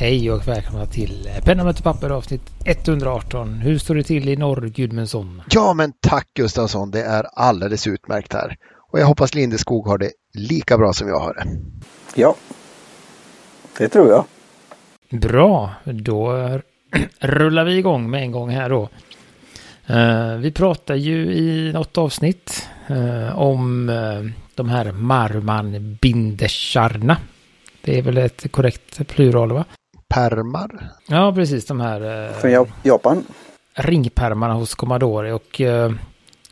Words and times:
Hej 0.00 0.30
och 0.30 0.48
välkomna 0.48 0.86
till 0.86 1.28
Penna 1.44 1.64
möter 1.64 1.82
papper 1.82 2.10
avsnitt 2.10 2.42
118. 2.64 3.54
Hur 3.54 3.78
står 3.78 3.94
det 3.94 4.02
till 4.02 4.28
i 4.28 4.36
norr, 4.36 4.66
Gudmundsson? 4.66 5.42
Ja, 5.50 5.74
men 5.74 5.92
tack 6.00 6.28
Gustavsson. 6.34 6.90
Det 6.90 7.02
är 7.02 7.26
alldeles 7.32 7.86
utmärkt 7.86 8.32
här. 8.32 8.56
Och 8.92 9.00
jag 9.00 9.06
hoppas 9.06 9.34
Lindeskog 9.34 9.86
har 9.86 9.98
det 9.98 10.10
lika 10.34 10.78
bra 10.78 10.92
som 10.92 11.08
jag 11.08 11.18
har 11.18 11.34
det. 11.34 11.46
Ja, 12.14 12.34
det 13.78 13.88
tror 13.88 14.08
jag. 14.08 14.24
Bra, 15.20 15.70
då 15.84 16.32
rullar 17.20 17.64
vi 17.64 17.78
igång 17.78 18.10
med 18.10 18.22
en 18.22 18.32
gång 18.32 18.50
här 18.50 18.70
då. 18.70 18.88
Uh, 19.90 20.36
vi 20.36 20.52
pratar 20.52 20.94
ju 20.94 21.34
i 21.34 21.72
något 21.72 21.98
avsnitt 21.98 22.68
uh, 22.90 23.38
om 23.38 23.88
uh, 23.88 24.30
de 24.54 24.68
här 24.68 24.92
Marman 24.92 25.98
Bindersarna. 26.00 27.16
Det 27.80 27.98
är 27.98 28.02
väl 28.02 28.18
ett 28.18 28.52
korrekt 28.52 29.08
plural 29.08 29.52
va? 29.52 29.64
Permar? 30.08 30.88
Ja, 31.06 31.32
precis 31.34 31.66
de 31.66 31.80
här. 31.80 32.32
Från 32.32 32.66
Japan? 32.82 33.24
Ringpermarna 33.74 34.54
hos 34.54 34.74
Commodore 34.74 35.32
och 35.32 35.60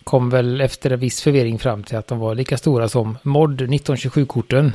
kom 0.04 0.30
väl 0.30 0.60
efter 0.60 0.90
en 0.90 1.00
viss 1.00 1.22
förvirring 1.22 1.58
fram 1.58 1.82
till 1.82 1.96
att 1.96 2.06
de 2.06 2.18
var 2.18 2.34
lika 2.34 2.56
stora 2.56 2.88
som 2.88 3.18
MOD 3.22 3.60
1927-korten. 3.60 4.72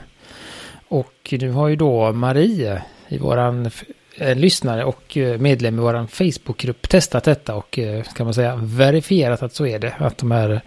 Och 0.88 1.34
nu 1.40 1.52
har 1.52 1.68
ju 1.68 1.76
då 1.76 2.12
Marie 2.12 2.82
i 3.08 3.18
våran 3.18 3.72
en 4.18 4.42
lyssnare 4.42 4.86
och 4.86 5.18
medlem 5.40 5.80
i 5.80 5.82
våran 5.82 6.08
Facebookgrupp 6.08 6.90
testat 6.90 7.24
detta 7.24 7.56
och 7.56 7.80
kan 8.16 8.26
man 8.26 8.34
säga 8.34 8.56
verifierat 8.56 9.44
att 9.44 9.54
så 9.54 9.66
är 9.66 9.80
det. 9.80 9.94
Att 9.98 10.18
de 10.18 10.32
här 10.32 10.62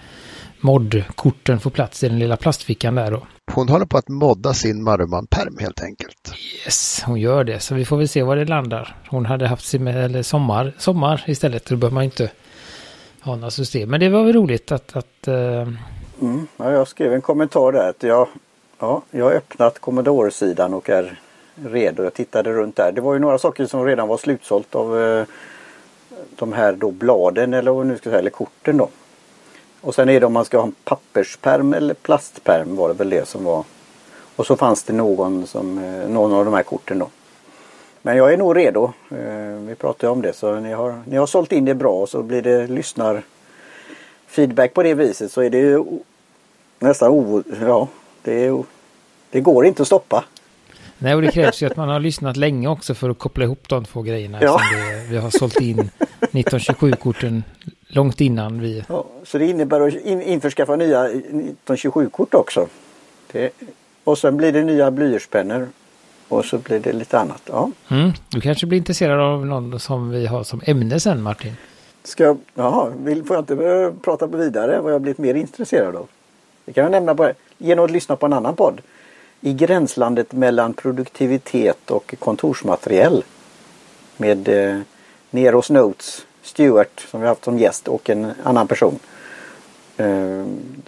mod-korten 0.64 1.60
får 1.60 1.70
plats 1.70 2.04
i 2.04 2.08
den 2.08 2.18
lilla 2.18 2.36
plastfickan 2.36 2.94
där 2.94 3.10
då. 3.10 3.22
Hon 3.52 3.68
håller 3.68 3.86
på 3.86 3.98
att 3.98 4.08
modda 4.08 4.54
sin 4.54 4.84
Marman-perm 4.84 5.58
helt 5.60 5.82
enkelt. 5.82 6.34
Yes, 6.64 7.02
hon 7.06 7.20
gör 7.20 7.44
det. 7.44 7.60
Så 7.60 7.74
vi 7.74 7.84
får 7.84 7.96
väl 7.96 8.08
se 8.08 8.22
var 8.22 8.36
det 8.36 8.44
landar. 8.44 8.96
Hon 9.08 9.26
hade 9.26 9.46
haft 9.46 9.64
sin, 9.64 9.86
eller 9.86 10.22
sommar, 10.22 10.74
sommar 10.78 11.24
istället. 11.26 11.66
Då 11.66 11.76
behöver 11.76 11.94
man 11.94 12.04
inte 12.04 12.30
ha 13.20 13.36
några 13.36 13.50
system. 13.50 13.90
Men 13.90 14.00
det 14.00 14.08
var 14.08 14.24
väl 14.24 14.32
roligt 14.32 14.72
att... 14.72 14.96
att 14.96 15.28
uh... 15.28 15.34
mm, 16.20 16.46
ja, 16.56 16.72
jag 16.72 16.88
skrev 16.88 17.12
en 17.12 17.20
kommentar 17.20 17.72
där 17.72 17.88
att 17.88 18.02
jag, 18.02 18.28
ja, 18.78 19.02
jag 19.10 19.24
har 19.24 19.32
öppnat 19.32 19.78
Commodore-sidan 19.78 20.74
och 20.74 20.90
är 20.90 21.20
redo. 21.54 22.02
Jag 22.02 22.14
tittade 22.14 22.52
runt 22.52 22.76
där. 22.76 22.92
Det 22.92 23.00
var 23.00 23.14
ju 23.14 23.20
några 23.20 23.38
saker 23.38 23.66
som 23.66 23.84
redan 23.84 24.08
var 24.08 24.16
slutsålt 24.16 24.74
av 24.74 24.94
uh, 24.94 25.24
de 26.36 26.52
här 26.52 26.72
då 26.72 26.90
bladen 26.90 27.54
eller 27.54 27.70
vad 27.72 27.86
nu 27.86 27.96
ska 27.96 28.10
säga, 28.10 28.18
eller 28.18 28.30
korten 28.30 28.76
då. 28.76 28.88
Och 29.84 29.94
sen 29.94 30.08
är 30.08 30.20
det 30.20 30.26
om 30.26 30.32
man 30.32 30.44
ska 30.44 30.58
ha 30.58 30.64
en 30.64 30.74
pappersperm 30.84 31.74
eller 31.74 31.94
plastperm 31.94 32.76
var 32.76 32.88
det 32.88 32.94
väl 32.94 33.10
det 33.10 33.28
som 33.28 33.44
var. 33.44 33.64
Och 34.36 34.46
så 34.46 34.56
fanns 34.56 34.82
det 34.82 34.92
någon, 34.92 35.46
som, 35.46 35.78
eh, 35.78 36.08
någon 36.08 36.32
av 36.32 36.44
de 36.44 36.54
här 36.54 36.62
korten 36.62 36.98
då. 36.98 37.08
Men 38.02 38.16
jag 38.16 38.32
är 38.32 38.36
nog 38.36 38.56
redo. 38.56 38.92
Eh, 39.10 39.58
vi 39.66 39.74
pratade 39.74 40.12
om 40.12 40.22
det 40.22 40.32
så 40.32 40.54
ni 40.54 40.72
har, 40.72 41.02
ni 41.06 41.16
har 41.16 41.26
sålt 41.26 41.52
in 41.52 41.64
det 41.64 41.74
bra 41.74 41.92
och 41.92 42.08
så 42.08 42.22
blir 42.22 42.42
det 42.42 42.66
lyssnar 42.66 43.22
feedback 44.26 44.74
på 44.74 44.82
det 44.82 44.94
viset 44.94 45.32
så 45.32 45.42
är 45.42 45.50
det 45.50 45.58
ju 45.58 45.84
nästan 46.78 47.10
o... 47.10 47.42
Ja, 47.60 47.88
det, 48.22 48.46
är, 48.46 48.64
det 49.30 49.40
går 49.40 49.66
inte 49.66 49.82
att 49.82 49.88
stoppa. 49.88 50.24
Nej, 50.98 51.14
och 51.14 51.22
det 51.22 51.30
krävs 51.30 51.62
ju 51.62 51.66
att 51.66 51.76
man 51.76 51.88
har 51.88 52.00
lyssnat 52.00 52.36
länge 52.36 52.68
också 52.68 52.94
för 52.94 53.10
att 53.10 53.18
koppla 53.18 53.44
ihop 53.44 53.68
de 53.68 53.84
två 53.84 54.02
grejerna. 54.02 54.38
Ja. 54.42 54.60
Det, 54.72 55.06
vi 55.10 55.16
har 55.16 55.30
sålt 55.30 55.60
in 55.60 55.90
1927-korten 56.20 57.42
långt 57.88 58.20
innan 58.20 58.60
vi... 58.60 58.84
Ja, 58.88 59.04
så 59.24 59.38
det 59.38 59.46
innebär 59.46 59.80
att 59.80 59.94
in, 59.94 60.22
införskaffa 60.22 60.76
nya 60.76 61.08
1927-kort 61.08 62.34
också. 62.34 62.68
Det, 63.32 63.50
och 64.04 64.18
sen 64.18 64.36
blir 64.36 64.52
det 64.52 64.64
nya 64.64 64.90
blyertspennor. 64.90 65.68
Och 66.28 66.44
så 66.44 66.58
blir 66.58 66.80
det 66.80 66.92
lite 66.92 67.18
annat. 67.18 67.42
Ja. 67.46 67.70
Mm, 67.90 68.12
du 68.28 68.40
kanske 68.40 68.66
blir 68.66 68.78
intresserad 68.78 69.20
av 69.20 69.46
någon 69.46 69.80
som 69.80 70.10
vi 70.10 70.26
har 70.26 70.44
som 70.44 70.60
ämne 70.64 71.00
sen 71.00 71.22
Martin? 71.22 71.52
Ska 72.02 72.24
jag, 72.24 72.38
jaha, 72.54 72.92
vill, 73.04 73.24
får 73.24 73.36
jag 73.36 73.42
inte 73.42 73.92
prata 74.02 74.26
vidare 74.26 74.80
vad 74.80 74.92
jag 74.92 75.00
blivit 75.02 75.18
mer 75.18 75.34
intresserad 75.34 75.96
av? 75.96 76.08
Det 76.64 76.72
kan 76.72 76.84
jag 76.84 76.90
nämna 76.90 77.14
bara 77.14 77.32
genom 77.58 77.84
att 77.84 77.90
lyssna 77.90 78.16
på 78.16 78.26
en 78.26 78.32
annan 78.32 78.56
podd. 78.56 78.80
I 79.40 79.52
gränslandet 79.52 80.32
mellan 80.32 80.74
produktivitet 80.74 81.90
och 81.90 82.14
kontorsmateriell. 82.18 83.24
Med 84.16 84.48
eh, 84.48 84.80
Neros 85.30 85.70
Notes 85.70 86.26
Stuart 86.44 87.06
som 87.10 87.20
vi 87.20 87.26
haft 87.26 87.44
som 87.44 87.58
gäst 87.58 87.88
och 87.88 88.10
en 88.10 88.32
annan 88.42 88.68
person. 88.68 88.98
Eh, 89.96 90.44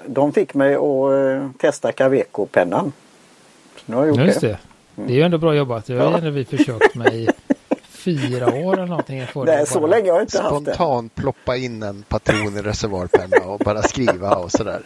de 0.06 0.32
fick 0.32 0.54
mig 0.54 0.74
att 0.74 0.82
eh, 0.82 1.50
testa 1.58 1.92
Caveco-pennan. 1.92 2.92
nu 3.86 3.96
har 3.96 4.06
jag 4.06 4.16
gjort 4.16 4.26
Just 4.26 4.40
det. 4.40 4.58
det. 4.94 5.12
är 5.12 5.16
ju 5.16 5.22
ändå 5.22 5.38
bra 5.38 5.54
jobbat. 5.54 5.86
Det 5.86 5.94
har 5.94 6.20
ja. 6.24 6.30
vi 6.30 6.44
försökt 6.44 6.94
med 6.94 7.14
i 7.14 7.28
fyra 7.88 8.46
år 8.46 8.72
eller 8.72 8.86
någonting. 8.86 9.26
Nej, 9.34 9.66
så 9.66 9.86
länge 9.86 10.10
har 10.10 10.16
jag 10.16 10.24
inte 10.24 10.42
haft 10.42 10.64
det. 10.64 10.74
Spontant 10.74 11.14
ploppa 11.14 11.56
in 11.56 11.82
en 11.82 12.02
patron 12.02 12.56
i 12.58 12.62
reservoarpenna 12.62 13.46
och 13.46 13.58
bara 13.58 13.82
skriva 13.82 14.34
och 14.36 14.52
sådär. 14.52 14.82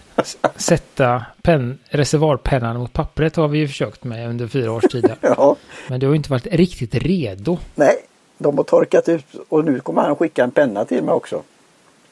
Sätta 0.57 1.25
pen, 1.43 1.79
reservoarpennan 1.89 2.77
mot 2.77 2.93
pappret 2.93 3.37
har 3.37 3.49
vi 3.49 3.59
ju 3.59 3.69
försökt 3.69 4.05
med 4.05 4.29
under 4.29 4.47
fyra 4.47 4.73
års 4.73 4.85
tid. 4.85 5.13
ja. 5.21 5.57
Men 5.89 6.01
det 6.01 6.07
har 6.07 6.13
ju 6.13 6.17
inte 6.17 6.31
varit 6.31 6.47
riktigt 6.47 6.95
redo. 6.95 7.59
Nej, 7.75 7.97
de 8.43 8.57
har 8.57 8.65
torkat 8.65 9.09
ut 9.09 9.25
och 9.49 9.65
nu 9.65 9.81
kommer 9.81 10.03
han 10.03 10.17
skicka 10.17 10.45
en 10.45 10.51
penna 10.51 10.85
till 10.85 11.05
mig 11.05 11.15
också. 11.15 11.43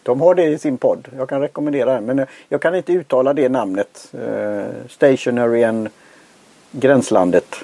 De 0.03 0.21
har 0.21 0.35
det 0.35 0.45
i 0.45 0.59
sin 0.59 0.79
podd. 0.79 1.09
Jag 1.17 1.29
kan 1.29 1.41
rekommendera 1.41 1.95
den. 1.95 2.05
Men 2.05 2.27
jag 2.49 2.63
kan 2.63 2.75
inte 2.75 2.93
uttala 2.93 3.35
det 3.35 3.49
namnet. 3.49 4.13
Uh, 4.15 4.65
Stationary 4.89 5.65
and 5.65 5.89
Gränslandet. 6.71 7.55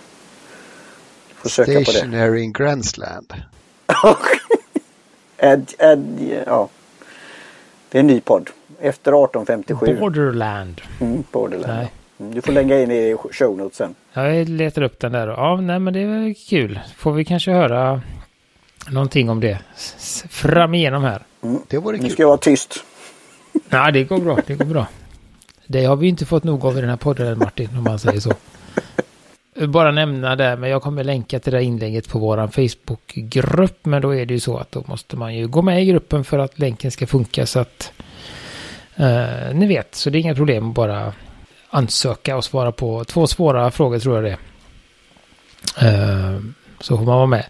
Stationary 1.44 2.42
in 2.42 2.52
Gränsland. 2.52 3.34
Ed, 5.38 5.72
Ed, 5.78 6.42
ja. 6.46 6.68
Det 7.88 7.98
är 7.98 8.00
en 8.00 8.06
ny 8.06 8.20
podd. 8.20 8.50
Efter 8.80 9.24
1857. 9.24 9.96
Borderland. 10.00 10.80
Mm, 11.00 11.24
Borderland. 11.32 11.72
Nej. 11.72 11.92
Mm, 12.18 12.34
du 12.34 12.42
får 12.42 12.52
lägga 12.52 12.82
in 12.82 12.90
i 12.90 13.16
show 13.30 13.56
notes 13.56 13.76
sen. 13.76 13.94
Jag 14.12 14.48
letar 14.48 14.82
upp 14.82 15.00
den 15.00 15.12
där. 15.12 15.28
Ja, 15.28 15.60
nej 15.60 15.78
men 15.78 15.94
det 15.94 16.00
är 16.00 16.34
kul. 16.48 16.80
Får 16.96 17.12
vi 17.12 17.24
kanske 17.24 17.50
höra 17.50 18.00
någonting 18.90 19.30
om 19.30 19.40
det 19.40 19.58
fram 20.28 20.74
igenom 20.74 21.02
här. 21.02 21.22
Mm. 21.42 21.60
Det 21.68 21.78
vore 21.78 21.96
kul. 21.96 22.06
Nu 22.06 22.10
ska 22.10 22.22
jag 22.22 22.28
vara 22.28 22.38
tyst. 22.38 22.84
Nej, 23.68 23.92
det 23.92 24.04
går 24.04 24.18
bra. 24.18 24.38
Det 24.46 24.54
går 24.54 24.64
bra. 24.64 24.86
Det 25.66 25.84
har 25.84 25.96
vi 25.96 26.08
inte 26.08 26.26
fått 26.26 26.44
nog 26.44 26.64
av 26.64 26.78
i 26.78 26.80
den 26.80 26.90
här 26.90 26.96
podden, 26.96 27.38
Martin, 27.38 27.68
om 27.76 27.84
man 27.84 27.98
säger 27.98 28.20
så. 28.20 28.32
Bara 29.66 29.92
nämna 29.92 30.36
det, 30.36 30.56
men 30.56 30.70
jag 30.70 30.82
kommer 30.82 31.04
länka 31.04 31.40
till 31.40 31.52
det 31.52 31.58
här 31.58 31.64
inlägget 31.64 32.08
på 32.08 32.18
vår 32.18 32.46
Facebookgrupp. 32.46 33.86
Men 33.86 34.02
då 34.02 34.14
är 34.14 34.26
det 34.26 34.34
ju 34.34 34.40
så 34.40 34.56
att 34.56 34.72
då 34.72 34.84
måste 34.86 35.16
man 35.16 35.34
ju 35.34 35.48
gå 35.48 35.62
med 35.62 35.82
i 35.82 35.86
gruppen 35.86 36.24
för 36.24 36.38
att 36.38 36.58
länken 36.58 36.90
ska 36.90 37.06
funka 37.06 37.46
så 37.46 37.58
att 37.58 37.92
eh, 38.96 39.54
ni 39.54 39.66
vet. 39.66 39.94
Så 39.94 40.10
det 40.10 40.18
är 40.18 40.20
inga 40.20 40.34
problem 40.34 40.68
att 40.68 40.74
bara 40.74 41.12
ansöka 41.70 42.36
och 42.36 42.44
svara 42.44 42.72
på 42.72 43.04
två 43.04 43.26
svåra 43.26 43.70
frågor 43.70 43.98
tror 43.98 44.14
jag 44.14 44.24
det 44.24 44.38
är. 45.76 46.34
Eh, 46.34 46.40
så 46.80 46.96
får 46.96 47.04
man 47.04 47.16
vara 47.16 47.26
med. 47.26 47.44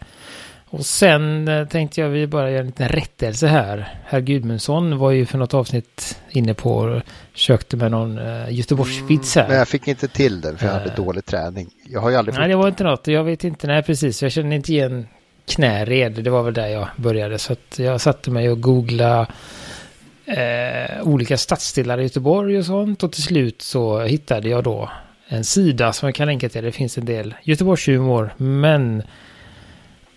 Och 0.75 0.87
sen 0.87 1.49
eh, 1.49 1.69
tänkte 1.69 2.01
jag 2.01 2.09
vi 2.09 2.27
bara 2.27 2.51
göra 2.51 2.61
en 2.61 2.67
liten 2.67 2.89
rättelse 2.89 3.47
här. 3.47 3.99
Herr 4.05 4.21
Gudmundsson 4.21 4.99
var 4.99 5.11
ju 5.11 5.27
för 5.27 5.39
något 5.39 5.55
avsnitt 5.55 6.19
inne 6.31 6.55
på 6.55 6.77
och 6.77 7.03
kökte 7.35 7.77
med 7.77 7.91
någon 7.91 8.19
uh, 8.19 8.53
Göteborgsvits 8.55 9.35
här. 9.35 9.43
Mm, 9.43 9.51
men 9.51 9.59
jag 9.59 9.69
fick 9.69 9.89
inte 9.89 10.09
till 10.09 10.41
den 10.41 10.59
för 10.59 10.67
jag 10.67 10.73
hade 10.73 10.91
uh, 10.91 10.97
dålig 10.97 11.25
träning. 11.25 11.71
Jag 11.89 12.01
har 12.01 12.11
ju 12.11 12.17
aldrig 12.17 12.39
Nej, 12.39 12.49
det 12.49 12.57
var 12.57 12.69
inte 12.69 12.85
något. 12.85 13.07
Jag 13.07 13.25
vet 13.25 13.45
inte. 13.45 13.67
Nej, 13.67 13.83
precis. 13.83 14.23
Jag 14.23 14.33
kände 14.33 14.57
inte 14.57 14.73
igen 14.73 15.07
knäred. 15.47 16.13
Det 16.13 16.31
var 16.31 16.43
väl 16.43 16.55
där 16.55 16.67
jag 16.67 16.89
började. 16.97 17.39
Så 17.39 17.57
jag 17.77 18.01
satte 18.01 18.31
mig 18.31 18.51
och 18.51 18.61
googlade 18.61 19.27
eh, 20.25 21.03
olika 21.03 21.39
stadsdelar 21.39 21.99
i 21.99 22.03
Göteborg 22.03 22.59
och 22.59 22.67
sånt. 22.67 23.03
Och 23.03 23.13
till 23.13 23.23
slut 23.23 23.63
så 23.63 24.01
hittade 24.01 24.49
jag 24.49 24.65
då 24.65 24.91
en 25.29 25.45
sida 25.45 25.93
som 25.93 26.07
jag 26.07 26.15
kan 26.15 26.27
länka 26.27 26.49
till. 26.49 26.65
Det 26.65 26.73
finns 26.73 26.99
en 26.99 27.05
del 27.05 27.35
Göteborgshumor. 27.43 28.35
Men 28.37 29.03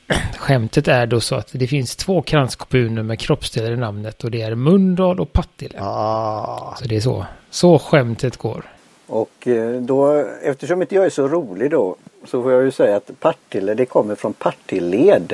Skämtet 0.38 0.88
är 0.88 1.06
då 1.06 1.20
så 1.20 1.36
att 1.36 1.50
det 1.52 1.68
finns 1.68 1.96
två 1.96 2.22
kranskommuner 2.22 3.04
med 3.04 3.20
kroppsdelar 3.20 3.72
i 3.72 3.78
namnet 3.78 4.24
och 4.24 4.32
det 4.32 4.42
är 4.42 4.56
Mundal 4.56 5.20
och 5.20 5.34
Partille. 5.34 5.80
Ah. 5.82 6.76
Så 6.80 6.86
det 6.86 6.96
är 6.96 7.02
så. 7.02 7.26
Så 7.50 7.80
skämtet 7.80 8.38
går. 8.38 8.66
Och 9.08 9.48
eh, 9.48 9.82
då, 9.82 10.26
eftersom 10.44 10.82
inte 10.82 10.96
jag 10.96 11.06
är 11.06 11.10
så 11.10 11.28
rolig 11.28 11.72
då, 11.72 11.96
så 12.26 12.44
får 12.44 12.52
jag 12.52 12.64
ju 12.64 12.72
säga 12.72 12.98
att 12.98 13.20
Partille 13.20 13.74
det 13.74 13.86
kommer 13.86 14.16
från 14.16 14.34
Partilled. 14.34 15.34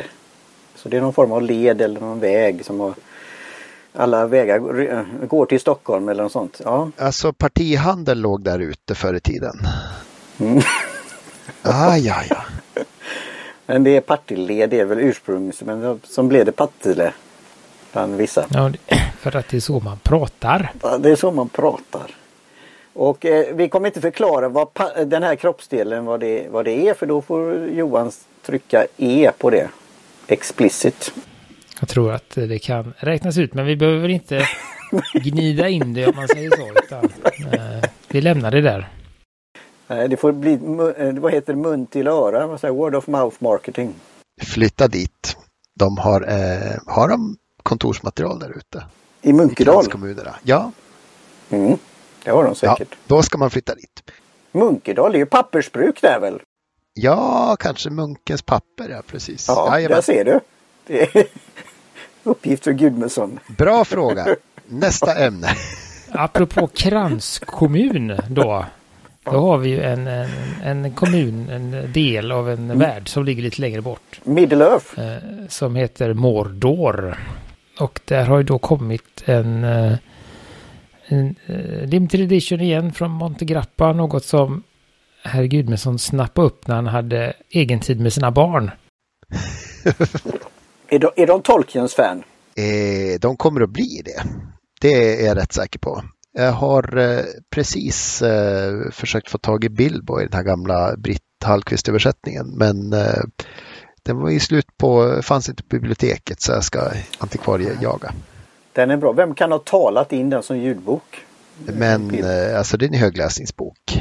Så 0.76 0.90
det 0.90 0.98
är 0.98 1.02
någon 1.02 1.14
form 1.14 1.31
av 1.31 1.42
led 1.42 1.81
eller 1.81 2.00
någon 2.00 2.19
väg 2.19 2.66
som 2.66 2.80
har 2.80 2.94
alla 3.96 4.28
vägar 4.28 4.60
går 5.26 5.46
till 5.46 5.60
Stockholm 5.60 6.10
eller 6.10 6.24
något 6.24 6.31
sånt. 6.31 6.62
Ja. 6.64 6.90
Alltså 6.98 7.34
partihandel 7.34 8.19
låg 8.19 8.44
där 8.44 8.60
ute 8.60 8.96
förr 8.96 9.14
i 9.14 9.19
tiden. 9.19 9.54
Mm. 10.40 10.62
ah, 11.62 11.98
ja, 11.98 12.16
ja. 12.30 12.44
Men 13.65 13.83
det 13.83 13.98
är 13.98 14.01
Partille, 14.01 14.68
det 14.68 14.80
är 14.80 14.86
väl 14.86 15.00
ursprunget, 15.00 15.62
men 15.62 16.00
som 16.04 16.27
blev 16.27 16.45
det 16.45 16.51
Partille. 16.51 17.13
Bland 17.92 18.15
vissa. 18.15 18.45
Ja, 18.54 18.71
för 19.19 19.36
att 19.36 19.48
det 19.48 19.57
är 19.57 19.62
så 19.62 19.80
man 19.80 19.98
pratar. 19.98 20.71
Ja, 20.81 20.98
det 20.98 21.12
är 21.12 21.15
så 21.15 21.31
man 21.31 21.50
pratar. 21.50 22.12
Och 22.94 23.25
eh, 23.25 23.56
vi 23.56 23.69
kommer 23.69 23.88
inte 23.88 24.01
förklara 24.01 24.50
vad 24.50 24.68
den 25.06 25.24
här 25.24 25.36
kroppsdelen 25.36 26.06
vad 26.06 26.19
det, 26.19 26.48
vad 26.50 26.65
det 26.65 26.89
är 26.89 26.94
för 26.94 27.06
då 27.06 27.21
får 27.21 27.69
Johan 27.69 28.12
trycka 28.45 28.86
E 28.98 29.31
på 29.38 29.50
det. 29.50 29.69
Explicit. 30.27 31.13
Jag 31.80 31.89
tror 31.89 32.13
att 32.13 32.30
det 32.30 32.59
kan 32.59 32.94
räknas 32.98 33.38
ut, 33.38 33.54
men 33.54 33.66
vi 33.66 33.75
behöver 33.75 34.09
inte 34.09 34.48
gnida 35.13 35.69
in 35.69 35.94
det 35.94 36.07
om 36.07 36.16
man 36.16 36.27
säger 36.27 36.50
så. 36.50 36.71
Utan, 36.83 37.04
eh, 37.54 37.89
vi 38.07 38.21
lämnar 38.21 38.51
det 38.51 38.62
där. 38.62 38.88
Nej, 39.95 40.07
det 40.07 40.18
får 40.18 40.31
bli, 40.31 40.54
eh, 40.98 41.13
vad 41.13 41.31
heter 41.31 41.54
det, 41.54 41.60
mun 41.60 41.86
till 41.86 42.07
öra, 42.07 42.48
vad 42.48 42.60
säger, 42.60 42.74
word 42.74 42.95
of 42.95 43.07
mouth 43.07 43.38
marketing. 43.40 43.94
Flytta 44.42 44.88
dit. 44.88 45.38
De 45.80 45.98
har, 45.98 46.22
eh, 46.22 46.78
har 46.88 47.07
de 47.07 47.38
kontorsmaterial 47.63 48.40
där 48.40 48.57
ute? 48.57 48.84
I 49.22 49.30
I 49.30 49.34
Munkedal. 49.34 49.75
kranskommunerna? 49.75 50.36
Ja, 50.44 50.72
Mm, 51.50 51.78
det 52.24 52.31
har 52.31 52.44
de 52.44 52.56
ja, 52.62 52.75
säkert. 52.75 52.95
då 53.07 53.22
ska 53.24 53.38
man 53.38 53.50
flytta 53.50 53.75
dit. 53.75 54.04
Munkedal, 54.51 55.16
är 55.16 55.19
ju 55.19 55.25
pappersbruk 55.25 56.01
där 56.01 56.19
väl? 56.19 56.42
Ja, 56.94 57.56
kanske 57.60 57.90
Munkens 57.90 58.42
papper, 58.42 58.90
ja 58.90 59.01
precis. 59.07 59.45
Ja, 59.48 59.68
Jajamän. 59.72 59.95
där 59.95 60.01
ser 60.01 60.25
du. 60.25 60.40
Det 60.88 61.16
är 61.16 61.25
uppgift 62.24 62.63
för 62.63 62.72
Gudmundsson. 62.72 63.40
Bra 63.57 63.86
fråga. 63.86 64.36
Nästa 64.68 65.16
ämne. 65.25 65.48
Apropå 66.12 66.68
kranskommun 66.74 68.19
då. 68.30 68.66
Då 69.25 69.40
har 69.40 69.58
vi 69.58 69.70
ju 69.70 69.84
en, 69.84 70.08
en, 70.08 70.30
en 70.64 70.94
kommun, 70.94 71.50
en 71.50 71.92
del 71.94 72.31
av 72.31 72.50
en 72.50 72.80
värld 72.80 73.10
som 73.10 73.24
ligger 73.24 73.44
lite 73.44 73.62
längre 73.62 73.81
bort. 73.81 74.20
Middle 74.24 74.66
Earth. 74.66 75.00
Eh, 75.00 75.48
som 75.48 75.75
heter 75.75 76.14
Mordor. 76.14 77.18
Och 77.80 78.00
där 78.06 78.25
har 78.25 78.38
ju 78.38 78.44
då 78.44 78.60
kommit 78.60 79.24
en, 79.25 79.64
eh, 79.64 79.94
en 81.08 81.36
eh, 81.46 81.88
limited 81.88 82.22
edition 82.22 82.62
igen 82.62 82.94
från 82.94 83.12
Montegrappa. 83.12 83.94
Något 83.94 84.25
som 84.25 84.64
herr 85.24 85.44
Gudmundsson 85.44 86.00
snappade 86.00 86.48
upp 86.48 86.68
när 86.68 86.76
han 86.76 86.88
hade 86.88 87.34
egen 87.50 87.80
tid 87.80 88.00
med 88.00 88.14
sina 88.14 88.31
barn. 88.31 88.72
Är 90.88 91.00
de, 91.00 91.12
är 91.16 91.28
de 91.28 91.42
Tolkiens 91.42 91.94
fan? 91.94 92.24
Eh, 92.56 93.19
de 93.19 93.38
kommer 93.38 93.62
att 93.62 93.69
bli 93.69 94.02
det. 94.06 94.24
Det 94.81 95.22
är 95.22 95.26
jag 95.26 95.38
rätt 95.38 95.54
säker 95.54 95.80
på. 95.80 96.04
Jag 96.33 96.51
har 96.51 96.97
eh, 96.97 97.24
precis 97.50 98.21
eh, 98.21 98.91
försökt 98.91 99.30
få 99.30 99.38
tag 99.38 99.63
i 99.63 99.69
Bilbo 99.69 100.21
i 100.21 100.24
den 100.24 100.33
här 100.33 100.44
gamla 100.44 100.95
Britt 100.97 101.21
Hallqvist-översättningen. 101.45 102.57
Men 102.57 102.94
eh, 102.94 103.24
den 104.03 104.18
var 104.18 104.30
ju 104.30 104.39
slut 104.39 104.77
på, 104.77 105.21
fanns 105.21 105.50
inte 105.50 105.63
på 105.63 105.69
biblioteket 105.69 106.41
så 106.41 106.51
jag 106.51 106.63
ska 106.63 106.91
antikvarie 107.18 107.77
jaga. 107.81 108.13
Den 108.74 108.91
är 108.91 108.97
bra. 108.97 109.12
Vem 109.12 109.35
kan 109.35 109.51
ha 109.51 109.59
talat 109.59 110.13
in 110.13 110.30
den 110.30 110.44
som 110.44 110.57
ljudbok? 110.57 111.25
Men 111.65 112.13
eh, 112.13 112.57
alltså 112.57 112.77
det 112.77 112.85
är 112.85 112.88
en 112.88 113.00
högläsningsbok. 113.00 114.00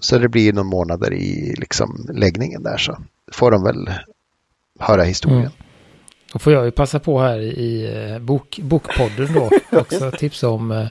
Så 0.00 0.18
det 0.18 0.28
blir 0.28 0.52
någon 0.52 0.66
månader 0.66 1.12
i 1.12 1.54
liksom 1.58 2.10
läggningen 2.12 2.62
där 2.62 2.76
så 2.76 2.98
får 3.32 3.50
de 3.50 3.62
väl 3.62 3.90
höra 4.78 5.02
historien. 5.02 5.40
Mm. 5.40 5.52
Då 6.32 6.38
får 6.38 6.52
jag 6.52 6.64
ju 6.64 6.70
passa 6.70 7.00
på 7.00 7.20
här 7.20 7.40
i 7.40 7.96
eh, 8.12 8.18
bok, 8.18 8.58
Bokpodden 8.62 9.32
då 9.34 9.50
också 9.78 10.10
tipsa 10.10 10.48
om 10.48 10.70
eh, 10.70 10.78
eh, 10.80 10.88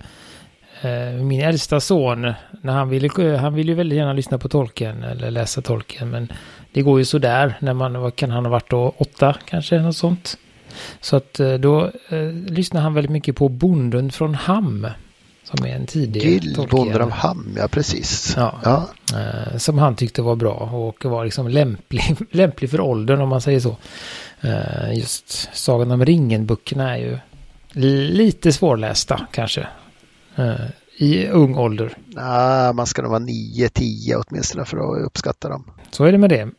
min 1.21 1.41
äldsta 1.41 1.79
son. 1.79 2.33
När 2.61 2.73
han 2.73 2.89
ville, 2.89 3.37
han 3.37 3.53
ville 3.53 3.71
ju 3.71 3.75
väldigt 3.75 3.97
gärna 3.97 4.13
lyssna 4.13 4.37
på 4.37 4.49
tolken 4.49 5.03
eller 5.03 5.31
läsa 5.31 5.61
tolken. 5.61 6.09
Men 6.09 6.31
det 6.73 6.81
går 6.81 6.99
ju 6.99 7.05
sådär 7.05 7.57
när 7.59 7.73
man, 7.73 8.01
vad 8.01 8.15
kan 8.15 8.31
han 8.31 8.45
ha 8.45 8.51
varit 8.51 8.69
då, 8.69 8.93
åtta 8.97 9.35
kanske, 9.45 9.79
något 9.79 9.95
sånt. 9.95 10.37
Så 11.01 11.15
att 11.15 11.39
eh, 11.39 11.53
då 11.53 11.91
eh, 12.09 12.31
lyssnar 12.31 12.81
han 12.81 12.93
väldigt 12.93 13.11
mycket 13.11 13.35
på 13.35 13.49
Bonden 13.49 14.11
från 14.11 14.35
Ham. 14.35 14.87
Som 15.43 15.65
är 15.65 15.75
en 15.75 15.85
tidig 15.85 16.23
Gill, 16.23 16.55
Tolkien. 16.55 16.69
Bonden 16.69 17.01
av 17.01 17.11
Ham, 17.11 17.55
ja 17.57 17.67
precis. 17.67 18.33
Ja. 18.37 18.59
Ja. 18.63 18.89
Eh, 19.19 19.57
som 19.57 19.77
han 19.77 19.95
tyckte 19.95 20.21
var 20.21 20.35
bra 20.35 20.53
och 20.53 21.05
var 21.05 21.25
liksom 21.25 21.47
lämplig, 21.47 22.15
lämplig 22.31 22.69
för 22.69 22.81
åldern 22.81 23.21
om 23.21 23.29
man 23.29 23.41
säger 23.41 23.59
så. 23.59 23.77
Eh, 24.41 24.93
just 24.93 25.49
Sagan 25.53 25.91
om 25.91 26.05
ringen-böckerna 26.05 26.97
är 26.97 26.97
ju 26.97 27.17
lite 28.11 28.53
svårlästa 28.53 29.27
kanske. 29.31 29.67
Eh, 30.35 30.55
I 30.97 31.27
ung 31.27 31.55
ålder. 31.57 31.97
Ah, 32.15 32.73
man 32.73 32.85
ska 32.85 33.01
nog 33.01 33.11
vara 33.11 33.19
9-10 33.23 34.23
åtminstone 34.27 34.65
för 34.65 34.77
att 34.77 35.05
uppskatta 35.05 35.49
dem. 35.49 35.71
Så 35.91 36.03
är 36.03 36.11
det 36.11 36.17
med 36.17 36.29
det. 36.29 36.49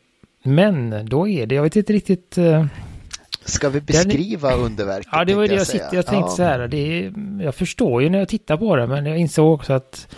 Men 0.43 1.06
då 1.09 1.29
är 1.29 1.47
det, 1.47 1.55
jag 1.55 1.62
vet 1.62 1.76
inte 1.76 1.93
riktigt. 1.93 2.38
eh, 2.38 2.67
Ska 3.44 3.69
vi 3.69 3.81
beskriva 3.81 4.55
underverket? 4.55 5.09
Ja, 5.12 5.25
det 5.25 5.35
var 5.35 5.49
det 5.49 5.55
jag 5.55 5.67
sitter, 5.67 5.94
jag 5.97 6.06
tänkte 6.06 6.31
ja. 6.31 6.37
så 6.37 6.43
här. 6.43 6.69
Det 6.69 6.76
är, 6.76 7.12
jag 7.43 7.55
förstår 7.55 8.03
ju 8.03 8.09
när 8.11 8.19
jag 8.19 8.29
tittar 8.29 8.56
på 8.56 8.76
det, 8.76 8.87
men 8.87 9.06
jag 9.06 9.19
insåg 9.19 9.55
också 9.55 9.73
att 9.73 10.17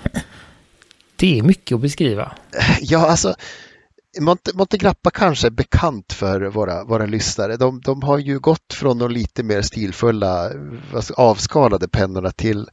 det 1.17 1.38
är 1.38 1.43
mycket 1.43 1.75
att 1.75 1.81
beskriva. 1.81 2.32
Ja, 2.81 3.06
alltså 3.11 3.35
Monte, 4.20 4.50
Montegrappa 4.55 5.11
kanske 5.11 5.47
är 5.49 5.50
bekant 5.50 6.12
för 6.12 6.41
våra, 6.41 6.85
våra 6.85 7.06
lyssnare. 7.06 7.56
De, 7.56 7.81
de 7.81 8.03
har 8.03 8.19
ju 8.19 8.38
gått 8.38 8.73
från 8.75 8.99
de 8.99 9.11
lite 9.11 9.43
mer 9.43 9.62
stilfulla 9.62 10.50
ska- 11.00 11.14
avskalade 11.14 11.88
pennorna 11.88 12.31
till 12.31 12.69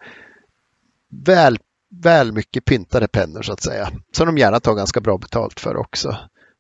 väl, 1.26 1.58
väl 2.04 2.32
mycket 2.32 2.66
pyntade 2.66 3.08
pennor 3.08 3.42
så 3.42 3.54
att 3.54 3.64
säga. 3.64 3.90
Som 4.12 4.26
de 4.26 4.38
gärna 4.38 4.60
tar 4.60 4.76
ganska 4.76 5.02
bra 5.02 5.18
betalt 5.18 5.60
för 5.60 5.78
också. 5.78 6.18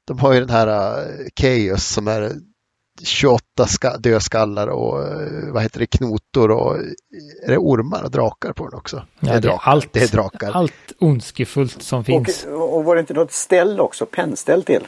De 0.07 0.19
har 0.19 0.33
ju 0.33 0.39
den 0.39 0.49
här 0.49 0.67
uh, 0.67 1.27
Chaos 1.39 1.87
som 1.87 2.07
är 2.07 2.31
28 3.03 3.67
ska, 3.67 3.97
dödskallar 3.97 4.67
och 4.67 4.99
uh, 4.99 5.53
vad 5.53 5.63
heter 5.63 5.79
det, 5.79 5.87
knotor 5.87 6.51
och 6.51 6.75
är 7.45 7.51
det 7.51 7.57
ormar 7.57 8.03
och 8.03 8.11
drakar 8.11 8.53
på 8.53 8.69
den 8.69 8.79
också? 8.79 9.05
Ja, 9.19 9.31
det 9.31 9.37
är 9.37 9.41
drakar. 9.41 9.71
allt. 9.71 9.93
Det 9.93 10.03
är 10.03 10.07
drakar. 10.07 10.51
Allt 10.51 10.93
ondskefullt 10.99 11.81
som 11.81 12.03
finns. 12.03 12.45
Och, 12.45 12.77
och 12.77 12.83
var 12.83 12.95
det 12.95 12.99
inte 12.99 13.13
något 13.13 13.31
ställ 13.31 13.79
också? 13.79 14.05
Pennställ 14.05 14.63
till? 14.63 14.87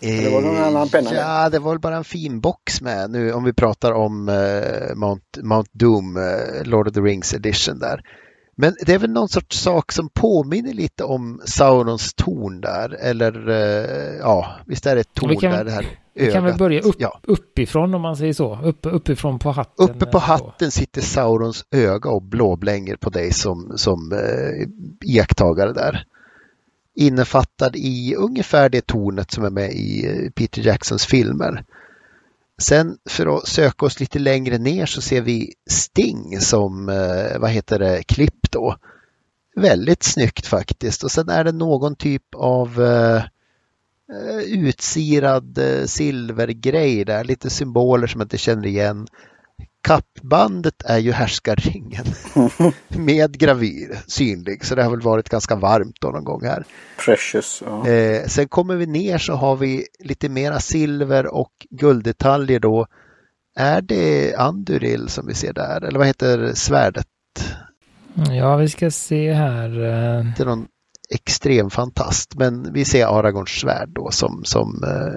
Eller 0.00 0.30
var 0.30 0.42
det 0.42 0.46
någon 0.46 0.64
annan 0.64 0.88
penna 0.88 1.10
med? 1.10 1.18
Ja, 1.18 1.48
det 1.48 1.58
var 1.58 1.70
väl 1.70 1.80
bara 1.80 1.96
en 1.96 2.04
fin 2.04 2.40
box 2.40 2.80
med 2.80 3.10
nu 3.10 3.32
om 3.32 3.44
vi 3.44 3.52
pratar 3.52 3.92
om 3.92 4.28
eh, 4.28 4.94
Mount, 4.94 5.42
Mount 5.42 5.70
Doom, 5.72 6.16
eh, 6.16 6.64
Lord 6.64 6.88
of 6.88 6.94
the 6.94 7.00
Rings 7.00 7.34
edition 7.34 7.78
där. 7.78 8.02
Men 8.60 8.74
det 8.86 8.92
är 8.94 8.98
väl 8.98 9.10
någon 9.10 9.28
sorts 9.28 9.58
sak 9.60 9.92
som 9.92 10.08
påminner 10.08 10.72
lite 10.72 11.04
om 11.04 11.40
Saurons 11.44 12.14
torn 12.14 12.60
där. 12.60 12.96
Eller 13.00 13.48
eh, 13.48 14.16
ja, 14.20 14.46
visst 14.66 14.86
är 14.86 14.94
det 14.94 15.00
ett 15.00 15.14
torn 15.14 15.36
kan- 15.36 15.52
där 15.52 15.64
det 15.64 15.70
här 15.70 15.86
Vi 16.14 16.32
kan 16.32 16.42
väl 16.44 16.48
ögat. 16.50 16.58
börja 16.58 16.80
upp, 16.80 16.96
Ja. 16.98 17.20
uppifrån 17.22 17.94
om 17.94 18.02
man 18.02 18.16
säger 18.16 18.32
så. 18.32 18.58
Upp, 18.64 18.78
uppifrån 18.82 19.38
på 19.38 19.50
hatten. 19.50 19.88
Uppe 19.90 20.06
på 20.06 20.18
hatten 20.18 20.70
sitter 20.70 21.00
Saurons 21.00 21.64
öga 21.70 22.10
och 22.10 22.22
blåblänger 22.22 22.96
på 22.96 23.10
dig 23.10 23.32
som, 23.32 23.72
som 23.76 24.12
eh, 24.12 24.68
iakttagare 25.10 25.72
där. 25.72 26.04
Innefattad 26.94 27.76
i 27.76 28.14
ungefär 28.18 28.68
det 28.68 28.86
tornet 28.86 29.30
som 29.30 29.44
är 29.44 29.50
med 29.50 29.72
i 29.72 30.06
eh, 30.06 30.30
Peter 30.30 30.66
Jacksons 30.66 31.06
filmer. 31.06 31.64
Sen 32.60 32.98
för 33.08 33.36
att 33.36 33.48
söka 33.48 33.86
oss 33.86 34.00
lite 34.00 34.18
längre 34.18 34.58
ner 34.58 34.86
så 34.86 35.00
ser 35.00 35.20
vi 35.20 35.54
Sting 35.70 36.40
som, 36.40 36.88
eh, 36.88 37.38
vad 37.38 37.50
heter 37.50 37.78
det, 37.78 38.02
klipp 38.02 38.50
då. 38.50 38.76
Väldigt 39.56 40.02
snyggt 40.02 40.46
faktiskt. 40.46 41.04
Och 41.04 41.10
sen 41.10 41.28
är 41.28 41.44
det 41.44 41.52
någon 41.52 41.96
typ 41.96 42.34
av 42.34 42.82
eh, 42.82 43.22
eh, 44.12 44.38
utsirad 44.38 45.58
silvergrej 45.86 47.04
där, 47.04 47.24
lite 47.24 47.50
symboler 47.50 48.06
som 48.06 48.20
jag 48.20 48.24
inte 48.24 48.38
känner 48.38 48.66
igen. 48.66 49.06
Kappbandet 49.82 50.82
är 50.84 50.98
ju 50.98 51.12
härskarringen 51.12 52.04
med 52.88 53.38
gravyr 53.38 53.98
synlig 54.06 54.64
så 54.64 54.74
det 54.74 54.82
har 54.82 54.90
väl 54.90 55.00
varit 55.00 55.28
ganska 55.28 55.56
varmt 55.56 55.96
då 56.00 56.08
någon 56.08 56.24
gång 56.24 56.44
här. 56.44 56.64
Precious. 57.04 57.62
Ja. 57.66 57.88
Eh, 57.88 58.26
sen 58.26 58.48
kommer 58.48 58.76
vi 58.76 58.86
ner 58.86 59.18
så 59.18 59.32
har 59.34 59.56
vi 59.56 59.86
lite 59.98 60.28
mera 60.28 60.60
silver 60.60 61.26
och 61.34 61.52
gulddetaljer 61.70 62.60
då. 62.60 62.86
Är 63.56 63.80
det 63.82 64.34
Anduril 64.34 65.08
som 65.08 65.26
vi 65.26 65.34
ser 65.34 65.52
där 65.52 65.84
eller 65.84 65.98
vad 65.98 66.06
heter 66.06 66.52
svärdet? 66.54 67.06
Ja, 68.30 68.56
vi 68.56 68.68
ska 68.68 68.90
se 68.90 69.32
här. 69.32 69.68
eh, 69.70 70.24
Det 70.36 70.42
är 70.42 70.44
någon 70.46 70.66
extrem 71.14 71.70
fantast 71.70 72.34
men 72.34 72.72
vi 72.72 72.84
ser 72.84 73.06
Aragorns 73.06 73.50
svärd 73.50 73.88
då 73.88 74.10
som, 74.10 74.44
som, 74.44 74.84
eh, 74.84 75.14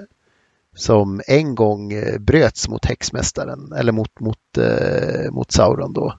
som 0.74 1.20
en 1.26 1.54
gång 1.54 1.92
eh, 1.92 2.18
bröts 2.18 2.68
mot 2.68 2.84
häxmästaren 2.84 3.72
eller 3.72 3.92
mot, 3.92 4.20
mot, 4.20 4.58
eh, 4.58 5.30
mot 5.30 5.52
Sauron 5.52 5.92
då. 5.92 6.14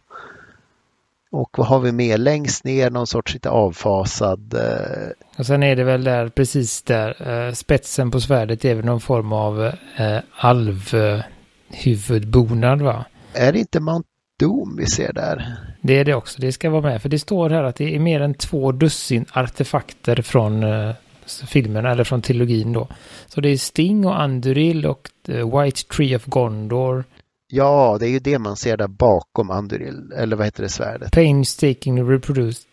Och 1.31 1.49
vad 1.57 1.67
har 1.67 1.79
vi 1.79 1.91
mer? 1.91 2.17
Längst 2.17 2.63
ner 2.63 2.89
någon 2.89 3.07
sorts 3.07 3.33
lite 3.33 3.49
avfasad 3.49 4.53
eh, 4.53 5.09
Och 5.37 5.45
sen 5.45 5.63
är 5.63 5.75
det 5.75 5.83
väl 5.83 6.03
där, 6.03 6.29
precis 6.29 6.81
där, 6.81 7.45
eh, 7.47 7.53
spetsen 7.53 8.11
på 8.11 8.21
svärdet 8.21 8.65
är 8.65 8.75
väl 8.75 8.85
någon 8.85 9.01
form 9.01 9.33
av 9.33 9.65
eh, 9.97 10.19
alvhuvudbonad 10.31 12.81
va? 12.81 13.05
Är 13.33 13.53
det 13.53 13.59
inte 13.59 13.79
Mount 13.79 14.07
Doom 14.39 14.75
vi 14.77 14.85
ser 14.85 15.13
där? 15.13 15.55
Det 15.81 15.99
är 15.99 16.05
det 16.05 16.15
också, 16.15 16.41
det 16.41 16.51
ska 16.51 16.69
vara 16.69 16.81
med. 16.81 17.01
För 17.01 17.09
det 17.09 17.19
står 17.19 17.49
här 17.49 17.63
att 17.63 17.75
det 17.75 17.95
är 17.95 17.99
mer 17.99 18.21
än 18.21 18.33
två 18.33 18.71
dussin 18.71 19.25
artefakter 19.33 20.21
från 20.21 20.63
eh, 20.63 20.95
filmerna, 21.27 21.91
eller 21.91 22.03
från 22.03 22.21
trilogin 22.21 22.73
då. 22.73 22.87
Så 23.27 23.41
det 23.41 23.49
är 23.49 23.57
Sting 23.57 24.05
och 24.05 24.21
Anduril 24.21 24.85
och 24.85 25.09
eh, 25.27 25.61
White 25.61 25.83
Tree 25.83 26.15
of 26.15 26.25
Gondor, 26.25 27.03
Ja, 27.47 27.97
det 27.99 28.05
är 28.05 28.09
ju 28.09 28.19
det 28.19 28.39
man 28.39 28.55
ser 28.55 28.77
där 28.77 28.87
bakom 28.87 29.51
Anduril, 29.51 30.11
eller 30.17 30.35
vad 30.35 30.45
heter 30.45 30.63
det 30.63 30.69
svärdet? 30.69 31.11
Painstaking 31.11 32.09
reproduced 32.09 32.67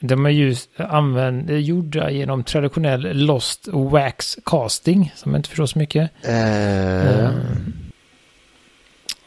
De 0.00 0.26
är 0.26 0.30
ju 0.30 0.56
använd, 0.76 1.50
gjorda 1.50 2.10
genom 2.10 2.44
traditionell 2.44 3.26
lost 3.26 3.68
wax 3.68 4.38
casting, 4.44 5.12
som 5.16 5.32
jag 5.32 5.38
inte 5.38 5.48
förstår 5.48 5.66
så 5.66 5.78
mycket. 5.78 6.10
Eh, 6.22 7.30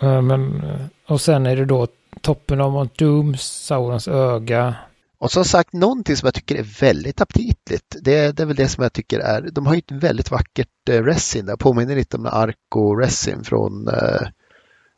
Uh, 0.03 0.21
men, 0.21 0.63
och 1.07 1.21
sen 1.21 1.45
är 1.45 1.55
det 1.55 1.65
då 1.65 1.87
toppen 2.21 2.61
av 2.61 2.71
Mount 2.71 3.05
Doom, 3.05 3.37
Saurons 3.37 4.07
öga. 4.07 4.75
Och 5.19 5.31
som 5.31 5.45
sagt, 5.45 5.73
någonting 5.73 6.15
som 6.15 6.27
jag 6.27 6.33
tycker 6.33 6.55
är 6.55 6.79
väldigt 6.81 7.21
aptitligt. 7.21 7.95
Det, 8.01 8.37
det 8.37 8.43
är 8.43 8.45
väl 8.45 8.55
det 8.55 8.67
som 8.67 8.83
jag 8.83 8.93
tycker 8.93 9.19
är, 9.19 9.41
de 9.51 9.65
har 9.65 9.73
ju 9.73 9.79
ett 9.79 9.91
väldigt 9.91 10.31
vackert 10.31 10.89
eh, 10.89 11.03
resin 11.03 11.45
där, 11.45 11.55
påminner 11.55 11.95
lite 11.95 12.17
om 12.17 12.25
Arco 12.25 12.95
resin 12.95 13.43
från, 13.43 13.87
eh, 13.87 14.27